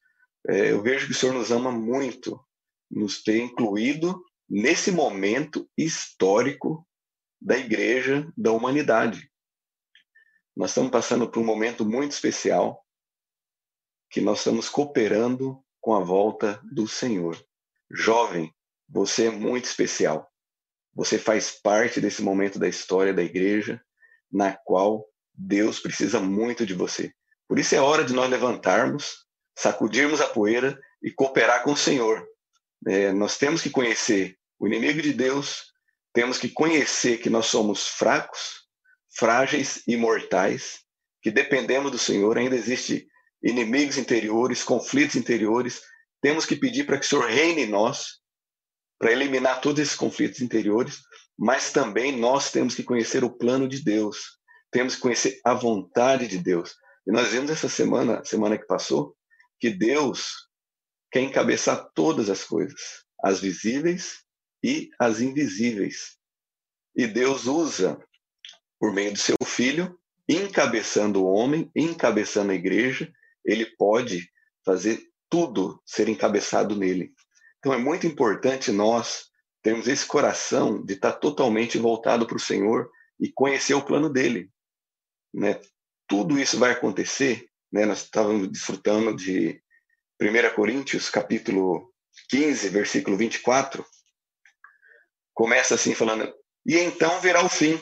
[0.47, 2.39] é, eu vejo que o Senhor nos ama muito,
[2.91, 6.85] nos ter incluído nesse momento histórico
[7.41, 9.31] da igreja, da humanidade.
[10.55, 12.85] Nós estamos passando por um momento muito especial,
[14.09, 17.41] que nós estamos cooperando com a volta do Senhor.
[17.91, 18.53] Jovem,
[18.93, 20.31] você é muito especial.
[20.93, 23.81] Você faz parte desse momento da história da igreja,
[24.31, 25.03] na qual
[25.33, 27.11] Deus precisa muito de você.
[27.47, 29.25] Por isso é hora de nós levantarmos,
[29.57, 32.23] sacudirmos a poeira e cooperar com o Senhor.
[32.87, 35.73] É, nós temos que conhecer o inimigo de Deus,
[36.13, 38.67] temos que conhecer que nós somos fracos,
[39.09, 40.81] frágeis e mortais,
[41.19, 43.07] que dependemos do Senhor, ainda existe
[43.41, 45.81] inimigos interiores, conflitos interiores.
[46.21, 48.22] Temos que pedir para que o Senhor reine em nós,
[49.03, 51.01] para eliminar todos esses conflitos interiores,
[51.37, 54.39] mas também nós temos que conhecer o plano de Deus,
[54.71, 56.73] temos que conhecer a vontade de Deus.
[57.05, 59.13] E nós vimos essa semana, semana que passou,
[59.59, 60.47] que Deus
[61.11, 64.23] quer encabeçar todas as coisas, as visíveis
[64.63, 66.15] e as invisíveis.
[66.95, 68.01] E Deus usa,
[68.79, 73.11] por meio do seu Filho, encabeçando o homem, encabeçando a igreja,
[73.43, 74.31] ele pode
[74.65, 77.13] fazer tudo ser encabeçado nele.
[77.63, 79.29] Então é muito importante nós
[79.61, 84.51] termos esse coração de estar totalmente voltado para o Senhor e conhecer o plano dele.
[85.33, 85.61] Né?
[86.05, 87.85] Tudo isso vai acontecer, né?
[87.85, 89.63] nós estávamos desfrutando de
[90.21, 91.89] 1 Coríntios, capítulo
[92.27, 93.85] 15, versículo 24,
[95.33, 97.79] começa assim falando: E então virá o fim,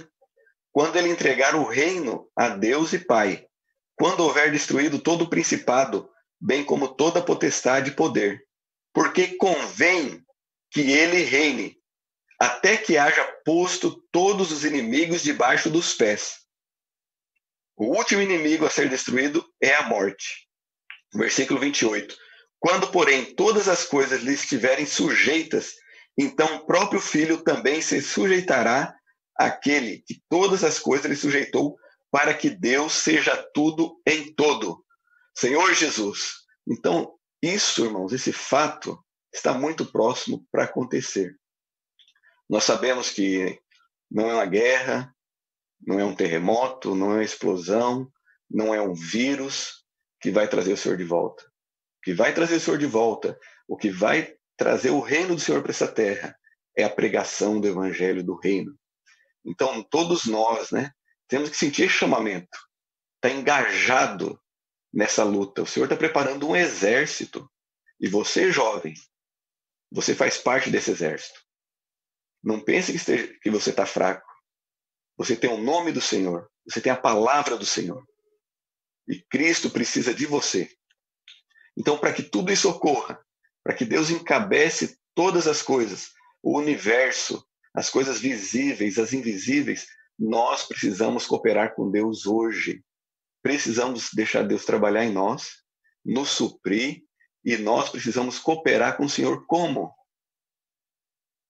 [0.72, 3.48] quando ele entregar o reino a Deus e Pai,
[3.96, 6.08] quando houver destruído todo o principado,
[6.40, 8.46] bem como toda potestade e poder,
[8.94, 10.24] porque convém
[10.70, 11.78] que ele reine,
[12.40, 16.40] até que haja posto todos os inimigos debaixo dos pés.
[17.78, 20.48] O último inimigo a ser destruído é a morte.
[21.14, 22.16] Versículo 28.
[22.60, 25.74] Quando, porém, todas as coisas lhe estiverem sujeitas,
[26.18, 28.96] então o próprio filho também se sujeitará
[29.36, 31.78] àquele que todas as coisas lhe sujeitou,
[32.12, 34.84] para que Deus seja tudo em todo.
[35.36, 36.42] Senhor Jesus.
[36.68, 41.36] Então, isso, irmãos, esse fato está muito próximo para acontecer.
[42.50, 43.60] Nós sabemos que
[44.10, 45.16] não é uma guerra,
[45.82, 48.12] não é um terremoto, não é uma explosão,
[48.50, 49.86] não é um vírus
[50.20, 51.44] que vai trazer o Senhor de volta.
[51.44, 55.42] O que vai trazer o Senhor de volta, o que vai trazer o reino do
[55.42, 56.38] Senhor para essa terra
[56.78, 58.78] é a pregação do evangelho do reino.
[59.46, 60.92] Então, todos nós, né,
[61.28, 62.58] temos que sentir esse chamamento,
[63.16, 64.40] está engajado
[64.94, 65.62] nessa luta.
[65.62, 67.50] O Senhor está preparando um exército
[68.00, 68.94] e você, jovem,
[69.92, 71.40] você faz parte desse exército.
[72.44, 74.28] Não pense que, esteja, que você está fraco.
[75.18, 78.04] Você tem o nome do Senhor, você tem a palavra do Senhor.
[79.08, 80.70] E Cristo precisa de você.
[81.78, 83.24] Então, para que tudo isso ocorra,
[83.64, 86.12] para que Deus encabece todas as coisas,
[86.42, 89.88] o universo, as coisas visíveis, as invisíveis,
[90.18, 92.84] nós precisamos cooperar com Deus hoje.
[93.42, 95.64] Precisamos deixar Deus trabalhar em nós,
[96.04, 97.04] nos suprir,
[97.44, 99.94] e nós precisamos cooperar com o Senhor como?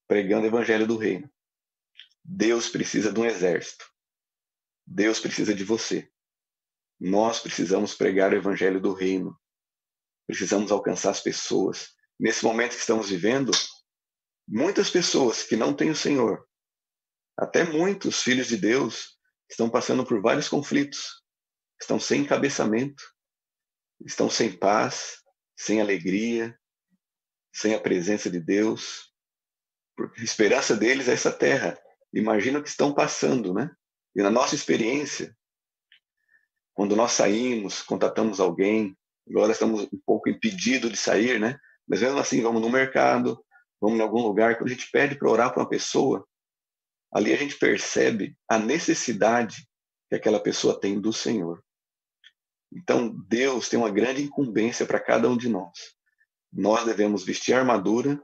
[0.08, 1.30] Pregando o evangelho do reino.
[2.24, 3.86] Deus precisa de um exército.
[4.86, 6.10] Deus precisa de você.
[7.00, 9.38] Nós precisamos pregar o evangelho do reino.
[10.28, 13.52] Precisamos alcançar as pessoas nesse momento que estamos vivendo,
[14.48, 16.48] muitas pessoas que não têm o Senhor,
[17.36, 19.18] até muitos filhos de Deus,
[19.50, 21.21] estão passando por vários conflitos.
[21.84, 23.04] Estão sem encabeçamento,
[24.06, 25.22] estão sem paz,
[25.56, 26.58] sem alegria,
[27.54, 29.12] sem a presença de Deus.
[29.96, 31.78] Porque a esperança deles é essa terra.
[32.14, 33.72] Imagina o que estão passando, né?
[34.16, 35.36] E na nossa experiência,
[36.74, 38.98] quando nós saímos, contatamos alguém,
[39.30, 41.58] agora estamos um pouco impedidos de sair, né?
[41.88, 43.44] Mas mesmo assim, vamos no mercado,
[43.80, 46.28] vamos em algum lugar, quando a gente pede para orar para uma pessoa,
[47.14, 49.68] ali a gente percebe a necessidade
[50.10, 51.64] que aquela pessoa tem do Senhor.
[52.72, 55.96] Então, Deus tem uma grande incumbência para cada um de nós.
[56.52, 58.22] Nós devemos vestir a armadura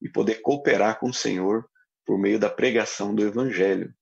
[0.00, 1.68] e poder cooperar com o Senhor
[2.06, 3.92] por meio da pregação do Evangelho.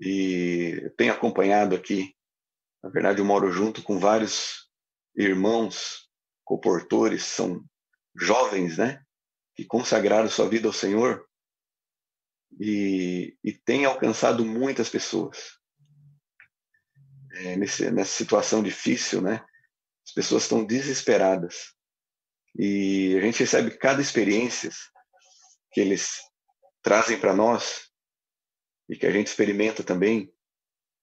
[0.00, 2.14] E tenho acompanhado aqui,
[2.82, 4.68] na verdade, eu moro junto com vários
[5.16, 6.08] irmãos
[6.44, 7.64] comportores, são
[8.14, 9.02] jovens, né?
[9.54, 11.26] Que consagraram sua vida ao Senhor
[12.58, 15.59] e, e têm alcançado muitas pessoas
[17.32, 19.44] é, nesse, nessa situação difícil, né?
[20.06, 21.74] As pessoas estão desesperadas.
[22.56, 24.70] E a gente recebe cada experiência
[25.72, 26.20] que eles
[26.82, 27.90] trazem para nós
[28.88, 30.32] e que a gente experimenta também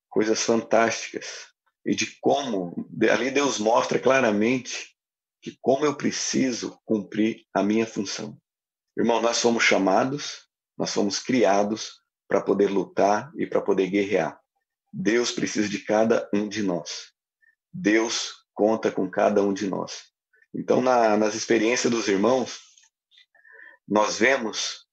[0.09, 1.47] coisas fantásticas
[1.85, 4.93] e de como ali Deus mostra claramente
[5.41, 8.37] que como eu preciso cumprir a minha função.
[8.97, 14.37] Irmão, nós somos chamados, nós somos criados para poder lutar e para poder guerrear.
[14.91, 17.11] Deus precisa de cada um de nós.
[17.71, 20.05] Deus conta com cada um de nós.
[20.53, 22.59] Então, na, nas experiências dos irmãos,
[23.87, 24.87] nós vemos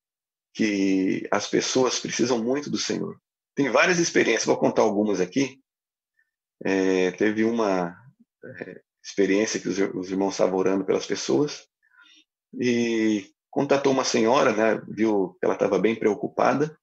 [0.53, 3.19] que as pessoas precisam muito do Senhor.
[3.55, 5.61] Tem várias experiências, vou contar algumas aqui.
[6.63, 7.97] É, teve uma
[8.45, 11.67] é, experiência que os, os, irmãos estavam orando pelas pessoas
[12.61, 16.77] e contatou uma senhora, né, viu que ela estava bem preocupada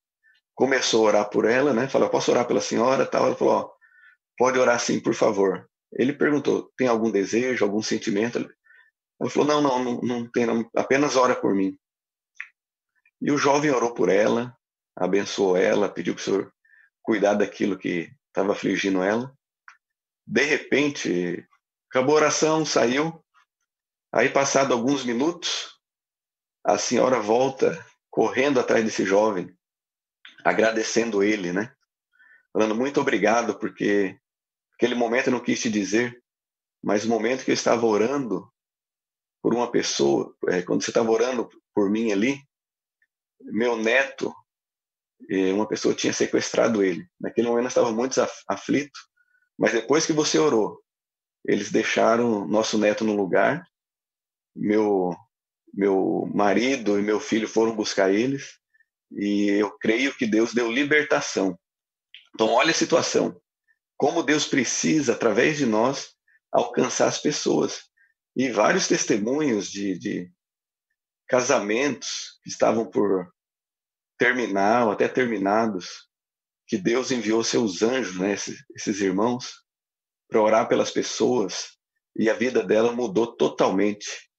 [0.62, 1.88] começou a orar por ela, né?
[1.88, 3.04] Falou, posso orar pela senhora?
[3.04, 3.26] Tal.
[3.26, 3.72] Ela falou, ó,
[4.38, 5.68] pode orar sim, por favor.
[5.92, 8.38] Ele perguntou, tem algum desejo, algum sentimento?
[8.38, 11.76] Ela falou, não, não, não, não tem, não, apenas ora por mim.
[13.20, 14.56] E o jovem orou por ela,
[14.96, 16.54] abençoou ela, pediu para o senhor
[17.02, 19.36] cuidar daquilo que estava afligindo ela.
[20.28, 21.44] De repente,
[21.90, 23.20] acabou a oração, saiu.
[24.14, 25.76] Aí, passado alguns minutos,
[26.64, 29.52] a senhora volta correndo atrás desse jovem
[30.44, 31.74] agradecendo ele, né?
[32.54, 34.18] Falando muito obrigado, porque
[34.76, 36.22] aquele momento eu não quis te dizer,
[36.84, 38.52] mas o momento que eu estava orando
[39.42, 42.42] por uma pessoa, é, quando você estava orando por mim ali,
[43.40, 44.34] meu neto,
[45.30, 47.08] é, uma pessoa tinha sequestrado ele.
[47.20, 49.00] Naquele momento eu estava muito aflito,
[49.58, 50.82] mas depois que você orou,
[51.46, 53.66] eles deixaram nosso neto no lugar,
[54.56, 55.16] meu
[55.74, 58.61] meu marido e meu filho foram buscar eles
[59.12, 61.60] e eu creio que Deus deu libertação.
[62.34, 63.40] Então, olha a situação.
[63.98, 66.16] Como Deus precisa, através de nós,
[66.52, 67.84] alcançar as pessoas.
[68.36, 70.32] E vários testemunhos de, de
[71.28, 73.32] casamentos que estavam por
[74.18, 76.08] terminar ou até terminados,
[76.68, 79.62] que Deus enviou seus anjos, né, esses, esses irmãos,
[80.30, 81.78] para orar pelas pessoas
[82.16, 84.30] e a vida dela mudou totalmente.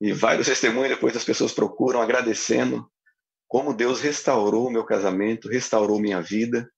[0.00, 2.90] E vários testemunhos depois as pessoas procuram agradecendo
[3.48, 6.70] como Deus restaurou meu casamento, restaurou minha vida.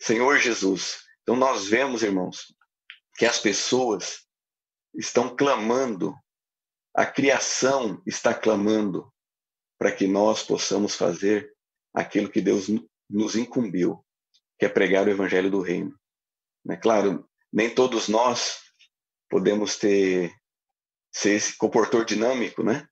[0.00, 1.04] Senhor Jesus.
[1.22, 2.54] Então nós vemos, irmãos,
[3.16, 4.26] que as pessoas
[4.94, 6.14] estão clamando,
[6.94, 9.12] a criação está clamando
[9.78, 11.54] para que nós possamos fazer
[11.94, 12.68] aquilo que Deus
[13.08, 14.04] nos incumbiu,
[14.58, 15.94] que é pregar o evangelho do reino.
[16.68, 18.60] É claro, nem todos nós
[19.28, 20.34] podemos ter
[21.12, 22.86] ser esse comportor dinâmico, né?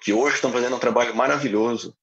[0.00, 1.96] Que hoje estão fazendo um trabalho maravilhoso.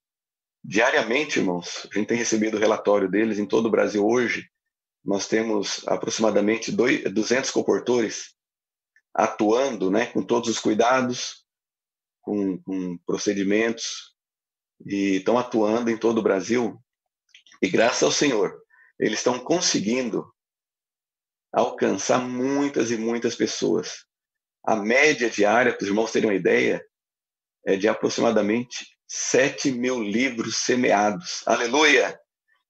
[0.64, 4.50] Diariamente, irmãos, a gente tem recebido o relatório deles em todo o Brasil hoje.
[5.04, 8.36] Nós temos aproximadamente 200 comportores
[9.14, 11.46] atuando né, com todos os cuidados,
[12.22, 14.16] com, com procedimentos,
[14.86, 16.82] e estão atuando em todo o Brasil.
[17.62, 18.62] E graças ao Senhor,
[19.00, 20.32] eles estão conseguindo
[21.52, 24.06] alcançar muitas e muitas pessoas.
[24.64, 26.86] A média diária, para os irmãos terem uma ideia,
[27.66, 31.41] é de aproximadamente 7 mil livros semeados.
[31.45, 32.20] Aleluia!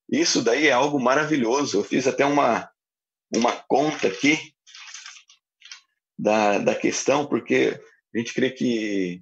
[0.10, 1.78] Isso daí é algo maravilhoso.
[1.78, 2.70] Eu fiz até uma,
[3.36, 4.38] uma conta aqui
[6.18, 7.80] da, da questão, porque
[8.14, 9.22] a gente crê que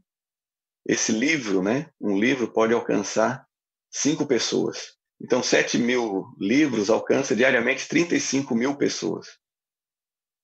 [0.88, 3.46] esse livro, né, um livro pode alcançar
[3.92, 4.96] cinco pessoas.
[5.20, 9.28] Então, 7 mil livros alcança diariamente 35 mil pessoas.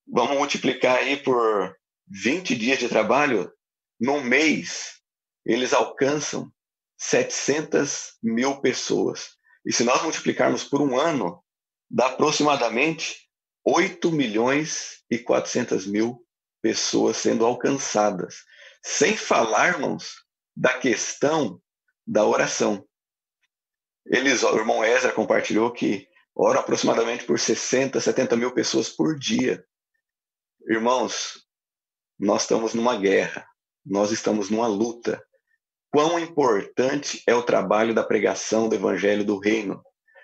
[0.07, 1.75] Vamos multiplicar aí por
[2.07, 3.51] 20 dias de trabalho,
[3.99, 4.99] num mês,
[5.45, 6.51] eles alcançam
[6.97, 9.37] 700 mil pessoas.
[9.65, 11.43] E se nós multiplicarmos por um ano,
[11.89, 13.29] dá aproximadamente
[13.65, 16.25] 8 milhões e 400 mil
[16.61, 18.43] pessoas sendo alcançadas.
[18.83, 20.23] Sem falarmos
[20.55, 21.61] da questão
[22.05, 22.85] da oração.
[24.05, 29.65] Eles, o irmão Ezra compartilhou que oram aproximadamente por 60, 70 mil pessoas por dia.
[30.67, 31.45] Irmãos,
[32.19, 33.47] nós estamos numa guerra,
[33.85, 35.23] nós estamos numa luta.
[35.93, 39.79] Quão importante é o trabalho da pregação do evangelho do reino.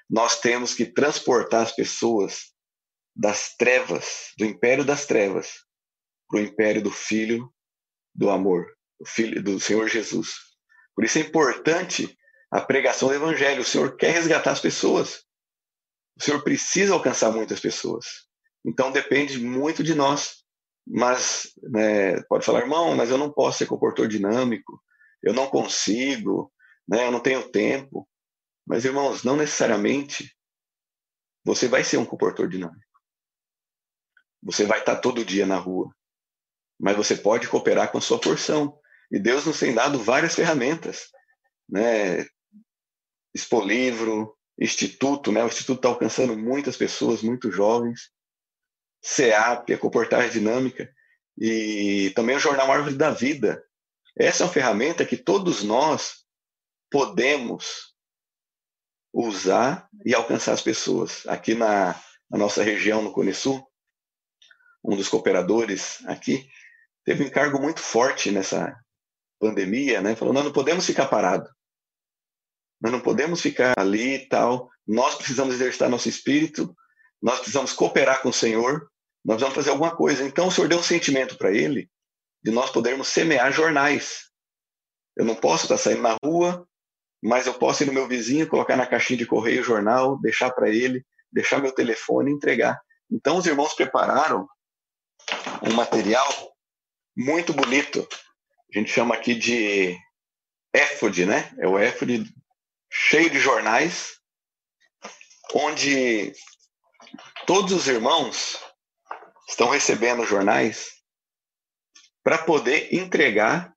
[0.09, 2.55] Nós temos que transportar as pessoas
[3.15, 5.59] das trevas, do império das trevas,
[6.27, 7.53] para o império do Filho
[8.15, 8.65] do amor,
[8.99, 10.33] do Filho do Senhor Jesus.
[10.95, 12.17] Por isso é importante
[12.51, 13.61] a pregação do Evangelho.
[13.61, 15.23] O Senhor quer resgatar as pessoas.
[16.19, 18.07] O Senhor precisa alcançar muitas pessoas.
[18.65, 20.43] Então depende muito de nós.
[20.87, 24.81] Mas né, pode falar, irmão, mas eu não posso ser comportor dinâmico,
[25.21, 26.51] eu não consigo,
[26.87, 28.07] né, eu não tenho tempo.
[28.65, 30.35] Mas, irmãos, não necessariamente
[31.43, 32.85] você vai ser um comportor dinâmico.
[34.43, 35.93] Você vai estar todo dia na rua.
[36.79, 38.79] Mas você pode cooperar com a sua porção.
[39.11, 41.09] E Deus nos tem dado várias ferramentas.
[41.67, 42.25] Né?
[43.33, 45.43] Expolivro, Instituto, né?
[45.43, 48.11] o Instituto está alcançando muitas pessoas, muitos jovens.
[49.01, 50.93] CEAP, a Comportagem Dinâmica.
[51.37, 53.63] E também o Jornal Árvore da Vida.
[54.19, 56.25] Essa é uma ferramenta que todos nós
[56.91, 57.95] podemos
[59.13, 61.25] usar e alcançar as pessoas.
[61.25, 61.95] Aqui na,
[62.29, 63.65] na nossa região, no Cone Sul,
[64.83, 66.49] um dos cooperadores aqui,
[67.05, 68.77] teve um encargo muito forte nessa
[69.39, 70.17] pandemia, né?
[70.17, 71.49] Falou, nós não podemos ficar parados.
[72.81, 74.69] Nós não podemos ficar ali e tal.
[74.85, 76.75] Nós precisamos exercitar nosso espírito,
[77.21, 78.91] nós precisamos cooperar com o Senhor,
[79.23, 80.25] nós precisamos fazer alguma coisa.
[80.25, 81.89] Então o Senhor deu um sentimento para ele
[82.43, 84.29] de nós podermos semear jornais.
[85.15, 86.67] Eu não posso estar saindo na rua,
[87.21, 90.51] mas eu posso ir no meu vizinho, colocar na caixinha de correio o jornal, deixar
[90.51, 92.79] para ele, deixar meu telefone entregar.
[93.11, 94.47] Então os irmãos prepararam
[95.61, 96.27] um material
[97.17, 98.07] muito bonito.
[98.73, 99.97] A gente chama aqui de
[100.73, 101.51] éfode, né?
[101.59, 102.23] É o éfode
[102.91, 104.19] cheio de jornais,
[105.53, 106.31] onde
[107.45, 108.57] todos os irmãos
[109.47, 110.98] estão recebendo jornais
[112.23, 113.73] para poder entregar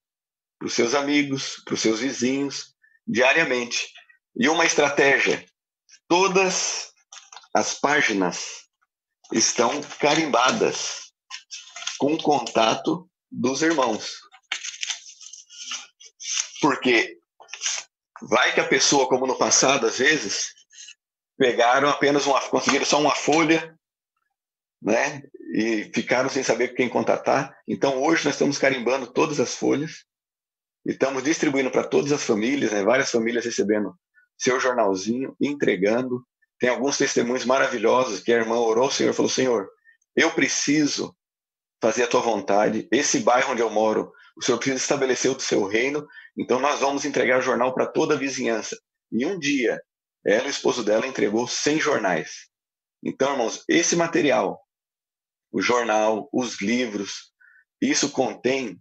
[0.59, 2.75] para os seus amigos, para os seus vizinhos,
[3.07, 3.93] diariamente.
[4.37, 5.45] E uma estratégia:
[6.09, 6.93] todas
[7.55, 8.63] as páginas
[9.33, 11.13] estão carimbadas
[11.99, 14.19] com o contato dos irmãos.
[16.61, 17.19] Porque
[18.23, 20.53] vai que a pessoa, como no passado, às vezes,
[21.37, 23.77] pegaram apenas uma, conseguiram só uma folha,
[24.81, 25.23] né?
[25.53, 27.55] E ficaram sem saber quem contatar.
[27.69, 30.05] Então, hoje nós estamos carimbando todas as folhas
[30.87, 32.83] e estamos distribuindo para todas as famílias, né?
[32.83, 33.95] Várias famílias recebendo
[34.39, 36.25] seu jornalzinho, entregando.
[36.59, 39.69] Tem alguns testemunhos maravilhosos que a irmã orou ao Senhor, falou: Senhor,
[40.17, 41.15] eu preciso
[41.83, 42.89] fazer a tua vontade.
[42.91, 46.07] Esse bairro onde eu moro, o Senhor precisa estabelecer o seu reino,
[46.39, 48.79] então nós vamos entregar o jornal para toda a vizinhança.
[49.11, 49.79] E um dia,
[50.25, 52.49] ela e o esposo dela entregou 100 jornais.
[53.05, 54.62] Então, irmãos, esse material,
[55.53, 57.33] o jornal, os livros,
[57.81, 58.81] isso contém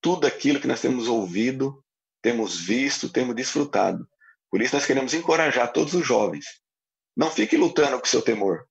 [0.00, 1.84] tudo aquilo que nós temos ouvido,
[2.22, 4.08] temos visto, temos desfrutado.
[4.50, 6.46] Por isso nós queremos encorajar todos os jovens.
[7.16, 8.66] Não fique lutando com seu temor.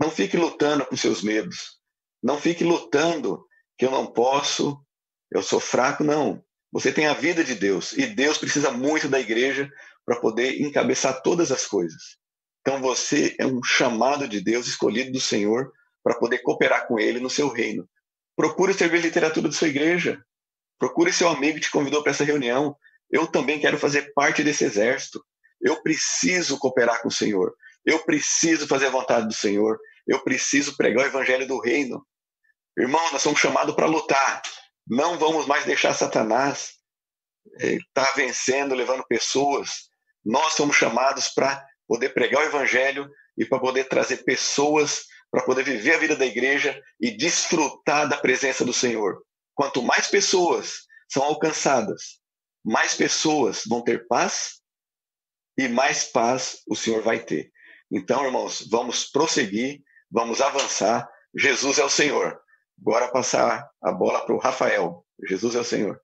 [0.00, 1.78] Não fique lutando com seus medos.
[2.22, 3.44] Não fique lutando
[3.76, 4.78] que eu não posso,
[5.30, 6.42] eu sou fraco, não.
[6.70, 9.70] Você tem a vida de Deus e Deus precisa muito da igreja
[10.04, 12.18] para poder encabeçar todas as coisas.
[12.60, 15.72] Então você é um chamado de Deus, escolhido do Senhor,
[16.02, 17.88] para poder cooperar com Ele no seu reino.
[18.36, 20.22] Procure servir literatura da sua igreja.
[20.78, 22.76] Procure seu amigo que te convidou para essa reunião.
[23.10, 25.24] Eu também quero fazer parte desse exército.
[25.60, 27.52] Eu preciso cooperar com o Senhor.
[27.84, 29.78] Eu preciso fazer a vontade do Senhor.
[30.06, 32.06] Eu preciso pregar o evangelho do reino.
[32.78, 34.40] Irmão, nós somos chamados para lutar.
[34.86, 36.78] Não vamos mais deixar Satanás
[37.58, 39.88] estar tá vencendo, levando pessoas.
[40.24, 45.62] Nós somos chamados para poder pregar o evangelho e para poder trazer pessoas para poder
[45.64, 49.22] viver a vida da igreja e desfrutar da presença do Senhor.
[49.54, 52.20] Quanto mais pessoas são alcançadas,
[52.64, 54.60] mais pessoas vão ter paz
[55.56, 57.50] e mais paz o Senhor vai ter.
[57.90, 61.08] Então, irmãos, vamos prosseguir Vamos avançar.
[61.36, 62.38] Jesus é o Senhor.
[62.76, 65.04] Bora passar a bola para o Rafael.
[65.28, 66.00] Jesus é o Senhor.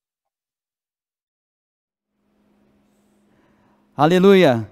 [3.97, 4.69] Aleluia.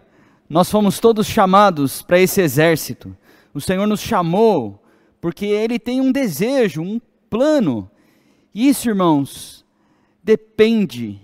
[0.48, 3.16] Nós fomos todos chamados para esse exército.
[3.54, 4.82] O Senhor nos chamou
[5.20, 7.00] porque Ele tem um desejo, um
[7.30, 7.90] plano.
[8.54, 9.64] Isso, irmãos,
[10.22, 11.20] depende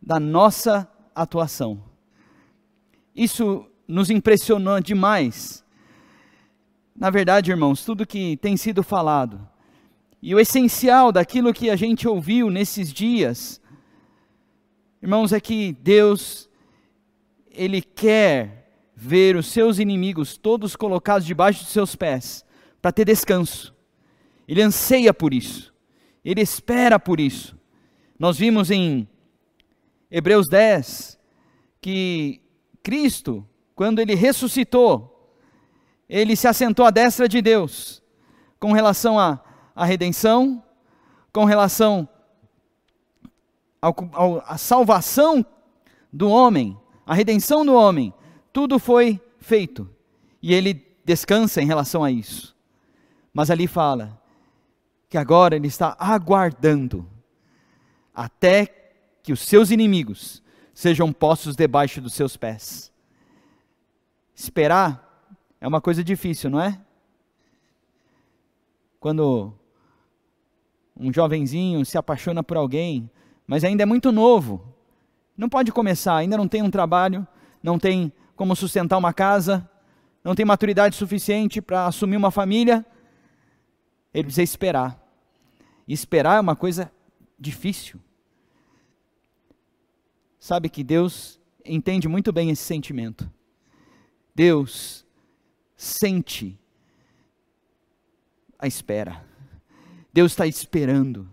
[0.00, 1.82] da nossa atuação.
[3.14, 5.64] Isso nos impressionou demais
[6.98, 9.48] na verdade, irmãos, tudo que tem sido falado
[10.20, 13.60] e o essencial daquilo que a gente ouviu nesses dias,
[15.00, 16.50] irmãos, é que Deus,
[17.52, 18.57] Ele quer
[19.00, 22.44] ver os seus inimigos todos colocados debaixo de seus pés,
[22.82, 23.74] para ter descanso.
[24.46, 25.72] Ele anseia por isso,
[26.24, 27.56] Ele espera por isso.
[28.18, 29.08] Nós vimos em
[30.10, 31.18] Hebreus 10
[31.80, 32.40] que
[32.82, 35.32] Cristo, quando Ele ressuscitou,
[36.08, 38.02] Ele se assentou à destra de Deus
[38.58, 39.40] com relação a
[39.78, 40.60] a redenção,
[41.32, 42.08] com relação
[44.44, 45.46] à salvação
[46.12, 46.76] do homem,
[47.06, 48.12] a redenção do homem,
[48.58, 49.88] tudo foi feito.
[50.42, 52.56] E ele descansa em relação a isso.
[53.32, 54.20] Mas ali fala
[55.08, 57.08] que agora ele está aguardando
[58.12, 58.66] até
[59.22, 60.42] que os seus inimigos
[60.74, 62.92] sejam postos debaixo dos seus pés.
[64.34, 66.80] Esperar é uma coisa difícil, não é?
[68.98, 69.54] Quando
[70.96, 73.08] um jovenzinho se apaixona por alguém,
[73.46, 74.74] mas ainda é muito novo,
[75.36, 77.24] não pode começar, ainda não tem um trabalho,
[77.62, 79.68] não tem como sustentar uma casa,
[80.22, 82.86] não tem maturidade suficiente para assumir uma família,
[84.14, 84.96] ele precisa esperar.
[85.88, 86.88] E esperar é uma coisa
[87.36, 87.98] difícil.
[90.38, 93.28] Sabe que Deus entende muito bem esse sentimento.
[94.32, 95.04] Deus
[95.76, 96.56] sente
[98.56, 99.24] a espera.
[100.12, 101.28] Deus está esperando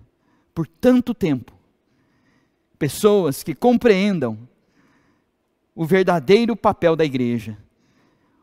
[0.56, 1.54] por tanto tempo
[2.80, 4.50] pessoas que compreendam
[5.76, 7.58] o verdadeiro papel da igreja,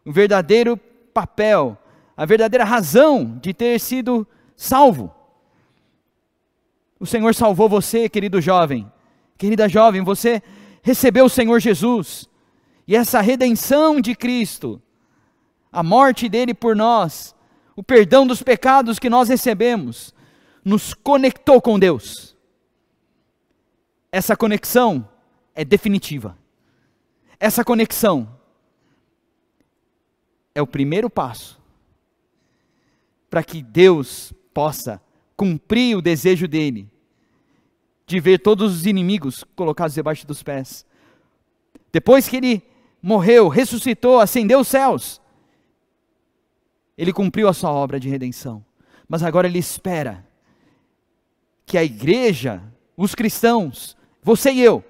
[0.04, 1.78] o verdadeiro papel,
[2.14, 5.12] a verdadeira razão de ter sido salvo.
[7.00, 8.90] O Senhor salvou você, querido jovem,
[9.38, 10.42] querida jovem, você
[10.82, 12.28] recebeu o Senhor Jesus,
[12.86, 14.80] e essa redenção de Cristo,
[15.72, 17.34] a morte dele por nós,
[17.74, 20.14] o perdão dos pecados que nós recebemos,
[20.64, 22.36] nos conectou com Deus.
[24.10, 25.08] Essa conexão
[25.54, 26.36] é definitiva.
[27.42, 28.38] Essa conexão
[30.54, 31.60] é o primeiro passo
[33.28, 35.02] para que Deus possa
[35.36, 36.88] cumprir o desejo dele
[38.06, 40.86] de ver todos os inimigos colocados debaixo dos pés.
[41.90, 42.62] Depois que ele
[43.02, 45.20] morreu, ressuscitou, ascendeu os céus,
[46.96, 48.64] ele cumpriu a sua obra de redenção.
[49.08, 50.24] Mas agora ele espera
[51.66, 52.62] que a igreja,
[52.96, 54.84] os cristãos, você e eu,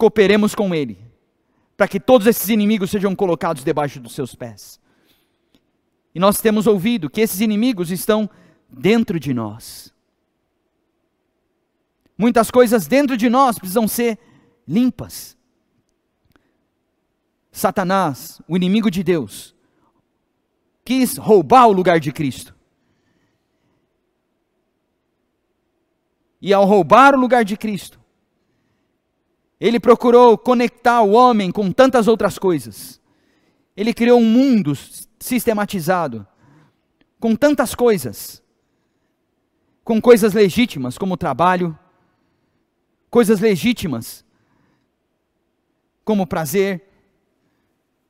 [0.00, 0.98] cooperemos com Ele,
[1.76, 4.80] para que todos esses inimigos sejam colocados debaixo dos seus pés.
[6.14, 8.28] E nós temos ouvido que esses inimigos estão
[8.66, 9.92] dentro de nós.
[12.16, 14.18] Muitas coisas dentro de nós precisam ser
[14.66, 15.36] limpas.
[17.52, 19.54] Satanás, o inimigo de Deus,
[20.82, 22.54] quis roubar o lugar de Cristo.
[26.40, 27.99] E ao roubar o lugar de Cristo,
[29.60, 32.98] ele procurou conectar o homem com tantas outras coisas.
[33.76, 34.72] Ele criou um mundo
[35.18, 36.26] sistematizado
[37.20, 38.42] com tantas coisas.
[39.84, 41.78] Com coisas legítimas como trabalho,
[43.10, 44.24] coisas legítimas
[46.04, 46.88] como prazer,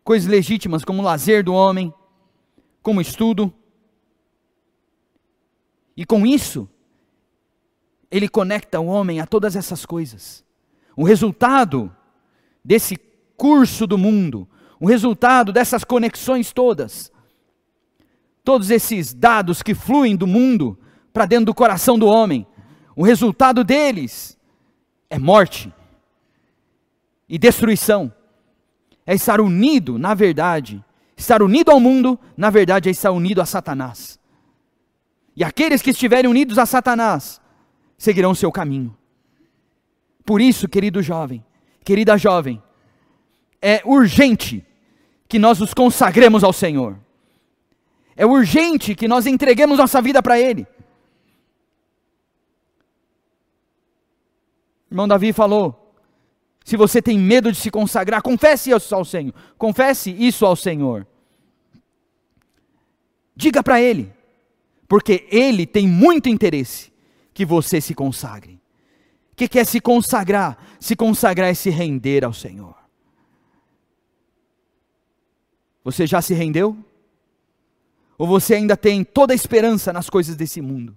[0.04, 1.92] coisas legítimas como lazer do homem,
[2.80, 3.52] como estudo.
[5.96, 6.68] E com isso,
[8.10, 10.44] ele conecta o homem a todas essas coisas.
[11.00, 11.90] O resultado
[12.62, 12.94] desse
[13.34, 14.46] curso do mundo,
[14.78, 17.10] o resultado dessas conexões todas,
[18.44, 20.78] todos esses dados que fluem do mundo
[21.10, 22.46] para dentro do coração do homem,
[22.94, 24.38] o resultado deles
[25.08, 25.72] é morte
[27.26, 28.12] e destruição.
[29.06, 30.84] É estar unido, na verdade,
[31.16, 34.20] estar unido ao mundo, na verdade, é estar unido a Satanás.
[35.34, 37.40] E aqueles que estiverem unidos a Satanás
[37.96, 38.99] seguirão o seu caminho.
[40.30, 41.44] Por isso, querido jovem,
[41.84, 42.62] querida jovem,
[43.60, 44.64] é urgente
[45.26, 46.96] que nós nos consagremos ao Senhor.
[48.14, 50.68] É urgente que nós entreguemos nossa vida para Ele.
[54.88, 55.96] Irmão Davi falou:
[56.64, 59.34] se você tem medo de se consagrar, confesse isso ao Senhor.
[59.58, 61.08] Confesse isso ao Senhor.
[63.34, 64.12] Diga para Ele,
[64.86, 66.92] porque Ele tem muito interesse
[67.34, 68.59] que você se consagre.
[69.44, 70.58] O que é se consagrar?
[70.78, 72.74] Se consagrar é se render ao Senhor.
[75.82, 76.76] Você já se rendeu?
[78.18, 80.94] Ou você ainda tem toda a esperança nas coisas desse mundo?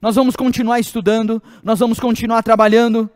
[0.00, 3.10] Nós vamos continuar estudando, nós vamos continuar trabalhando,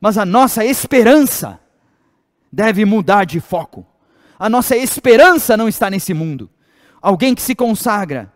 [0.00, 1.60] mas a nossa esperança
[2.50, 3.86] deve mudar de foco.
[4.38, 6.48] a nossa esperança não está nesse mundo.
[7.02, 8.32] Alguém que se consagra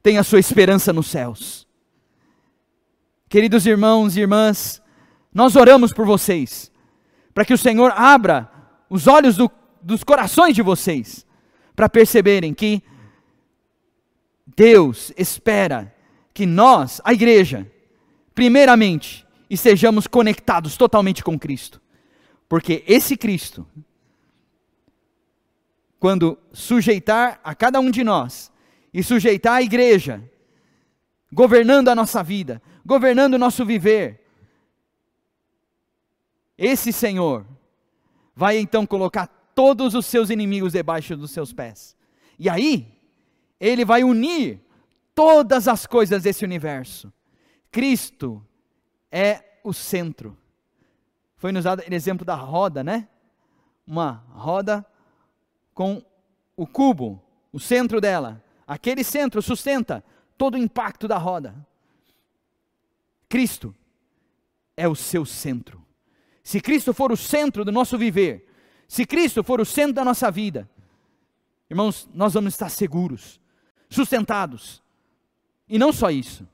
[0.00, 1.67] tem a sua esperança nos céus.
[3.28, 4.80] Queridos irmãos e irmãs,
[5.34, 6.72] nós oramos por vocês,
[7.34, 8.50] para que o Senhor abra
[8.88, 9.50] os olhos do,
[9.82, 11.26] dos corações de vocês,
[11.76, 12.82] para perceberem que
[14.56, 15.94] Deus espera
[16.32, 17.70] que nós, a igreja,
[18.34, 21.82] primeiramente, estejamos conectados totalmente com Cristo.
[22.48, 23.66] Porque esse Cristo,
[26.00, 28.50] quando sujeitar a cada um de nós
[28.92, 30.22] e sujeitar a igreja,
[31.30, 34.24] governando a nossa vida, governando o nosso viver,
[36.56, 37.44] esse Senhor
[38.34, 41.94] vai então colocar todos os seus inimigos debaixo dos seus pés.
[42.38, 42.90] E aí,
[43.60, 44.62] ele vai unir
[45.14, 47.12] todas as coisas desse universo.
[47.70, 48.42] Cristo
[49.12, 50.34] é o centro.
[51.36, 53.06] Foi nos dado o exemplo da roda, né?
[53.86, 54.86] Uma roda
[55.74, 56.02] com
[56.56, 57.22] o cubo,
[57.52, 58.42] o centro dela.
[58.66, 60.02] Aquele centro sustenta
[60.38, 61.54] todo o impacto da roda.
[63.28, 63.74] Cristo
[64.76, 65.84] é o seu centro.
[66.42, 68.48] Se Cristo for o centro do nosso viver,
[68.86, 70.68] se Cristo for o centro da nossa vida,
[71.68, 73.38] irmãos, nós vamos estar seguros,
[73.90, 74.82] sustentados.
[75.68, 76.48] E não só isso.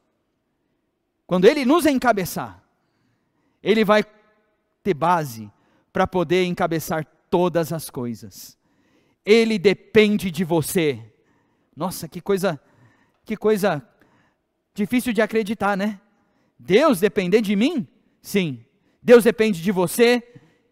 [1.27, 2.63] Quando Ele nos encabeçar,
[3.63, 4.05] Ele vai
[4.83, 5.51] ter base
[5.93, 8.59] para poder encabeçar todas as coisas.
[9.25, 11.01] Ele depende de você.
[11.77, 12.61] Nossa, que coisa,
[13.25, 13.87] que coisa
[14.75, 16.01] difícil de acreditar, né?
[16.65, 17.87] Deus depender de mim?
[18.23, 18.65] Sim.
[19.03, 20.23] Deus depende de você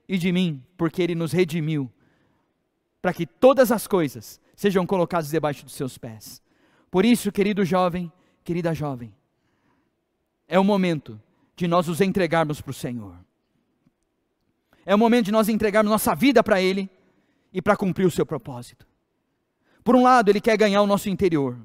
[0.08, 1.90] e de mim, porque Ele nos redimiu,
[3.02, 6.42] para que todas as coisas sejam colocadas debaixo dos seus pés.
[6.90, 8.10] Por isso, querido jovem,
[8.42, 9.14] querida jovem,
[10.48, 11.20] é o momento
[11.54, 13.14] de nós nos entregarmos para o Senhor.
[14.86, 16.88] É o momento de nós entregarmos nossa vida para Ele
[17.52, 18.86] e para cumprir o seu propósito.
[19.84, 21.58] Por um lado, Ele quer ganhar o nosso interior.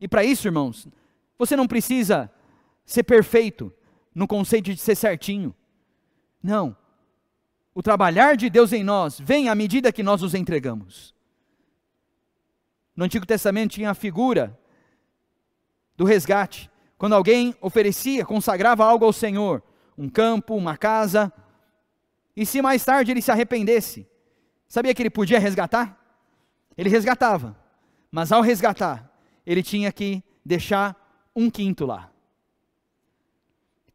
[0.00, 0.86] E para isso, irmãos,
[1.36, 2.30] você não precisa
[2.86, 3.70] ser perfeito
[4.14, 5.54] no conceito de ser certinho.
[6.42, 6.74] Não.
[7.74, 11.14] O trabalhar de Deus em nós vem à medida que nós os entregamos.
[12.96, 14.58] No Antigo Testamento tinha a figura
[15.96, 16.70] do resgate.
[16.96, 19.62] Quando alguém oferecia, consagrava algo ao Senhor,
[19.98, 21.30] um campo, uma casa,
[22.34, 24.08] e se mais tarde ele se arrependesse,
[24.68, 25.98] Sabia que ele podia resgatar?
[26.76, 27.56] Ele resgatava,
[28.10, 29.10] mas ao resgatar,
[29.46, 32.10] ele tinha que deixar um quinto lá.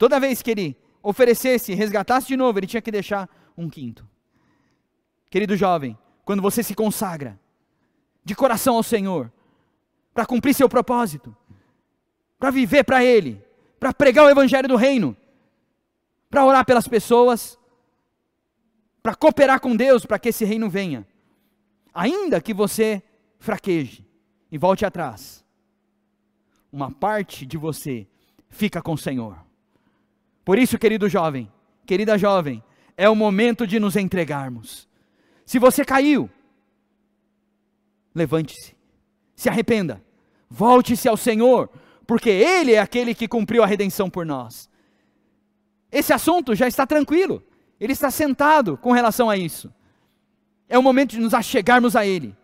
[0.01, 4.03] Toda vez que ele oferecesse, resgatasse de novo, ele tinha que deixar um quinto.
[5.29, 5.95] Querido jovem,
[6.25, 7.39] quando você se consagra
[8.25, 9.31] de coração ao Senhor,
[10.11, 11.37] para cumprir seu propósito,
[12.39, 13.45] para viver para Ele,
[13.79, 15.15] para pregar o Evangelho do Reino,
[16.31, 17.59] para orar pelas pessoas,
[19.03, 21.07] para cooperar com Deus para que esse reino venha.
[21.93, 23.03] Ainda que você
[23.37, 24.03] fraqueje
[24.51, 25.45] e volte atrás,
[26.73, 28.07] uma parte de você
[28.49, 29.50] fica com o Senhor.
[30.43, 31.51] Por isso, querido jovem,
[31.85, 32.63] querida jovem,
[32.97, 34.87] é o momento de nos entregarmos.
[35.45, 36.29] Se você caiu,
[38.13, 38.75] levante-se,
[39.35, 40.03] se arrependa,
[40.49, 41.69] volte-se ao Senhor,
[42.05, 44.69] porque Ele é aquele que cumpriu a redenção por nós.
[45.91, 47.43] Esse assunto já está tranquilo.
[47.79, 49.73] Ele está sentado com relação a isso.
[50.69, 52.35] É o momento de nos achegarmos a Ele.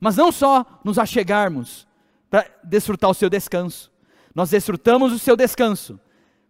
[0.00, 1.86] Mas não só nos achegarmos
[2.30, 3.90] para desfrutar o seu descanso.
[4.34, 5.98] Nós desfrutamos o seu descanso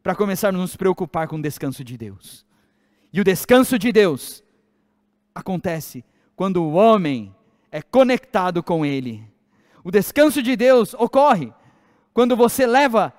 [0.07, 2.47] para começarmos a nos preocupar com o descanso de Deus.
[3.13, 4.41] E o descanso de Deus
[5.35, 6.05] acontece
[6.37, 7.35] quando o homem
[7.73, 9.29] é conectado com Ele.
[9.83, 11.53] O descanso de Deus ocorre
[12.15, 13.13] quando você leva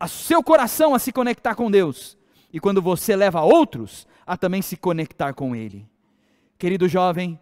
[0.00, 2.18] o seu coração a se conectar com Deus
[2.52, 5.88] e quando você leva outros a também se conectar com Ele.
[6.58, 7.38] Querido jovem,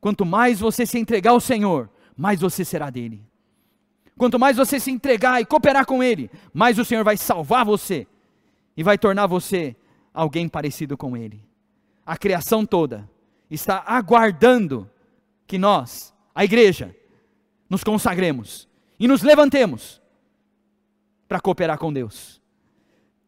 [0.00, 3.22] quanto mais você se entregar ao Senhor, mais você será dele.
[4.16, 8.06] Quanto mais você se entregar e cooperar com Ele, mais o Senhor vai salvar você
[8.76, 9.74] e vai tornar você
[10.12, 11.42] alguém parecido com Ele.
[12.04, 13.08] A criação toda
[13.50, 14.90] está aguardando
[15.46, 16.94] que nós, a igreja,
[17.68, 20.00] nos consagremos e nos levantemos
[21.26, 22.40] para cooperar com Deus.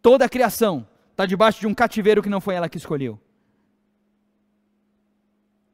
[0.03, 3.19] Toda a criação está debaixo de um cativeiro que não foi ela que escolheu.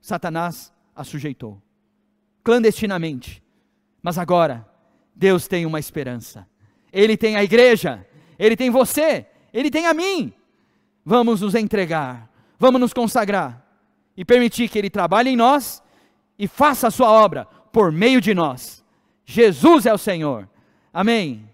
[0.00, 1.60] Satanás a sujeitou,
[2.42, 3.42] clandestinamente.
[4.02, 4.66] Mas agora,
[5.14, 6.46] Deus tem uma esperança.
[6.92, 8.06] Ele tem a igreja,
[8.38, 10.32] Ele tem você, Ele tem a mim.
[11.04, 13.66] Vamos nos entregar, vamos nos consagrar
[14.16, 15.82] e permitir que Ele trabalhe em nós
[16.38, 18.84] e faça a sua obra por meio de nós.
[19.24, 20.48] Jesus é o Senhor.
[20.92, 21.49] Amém.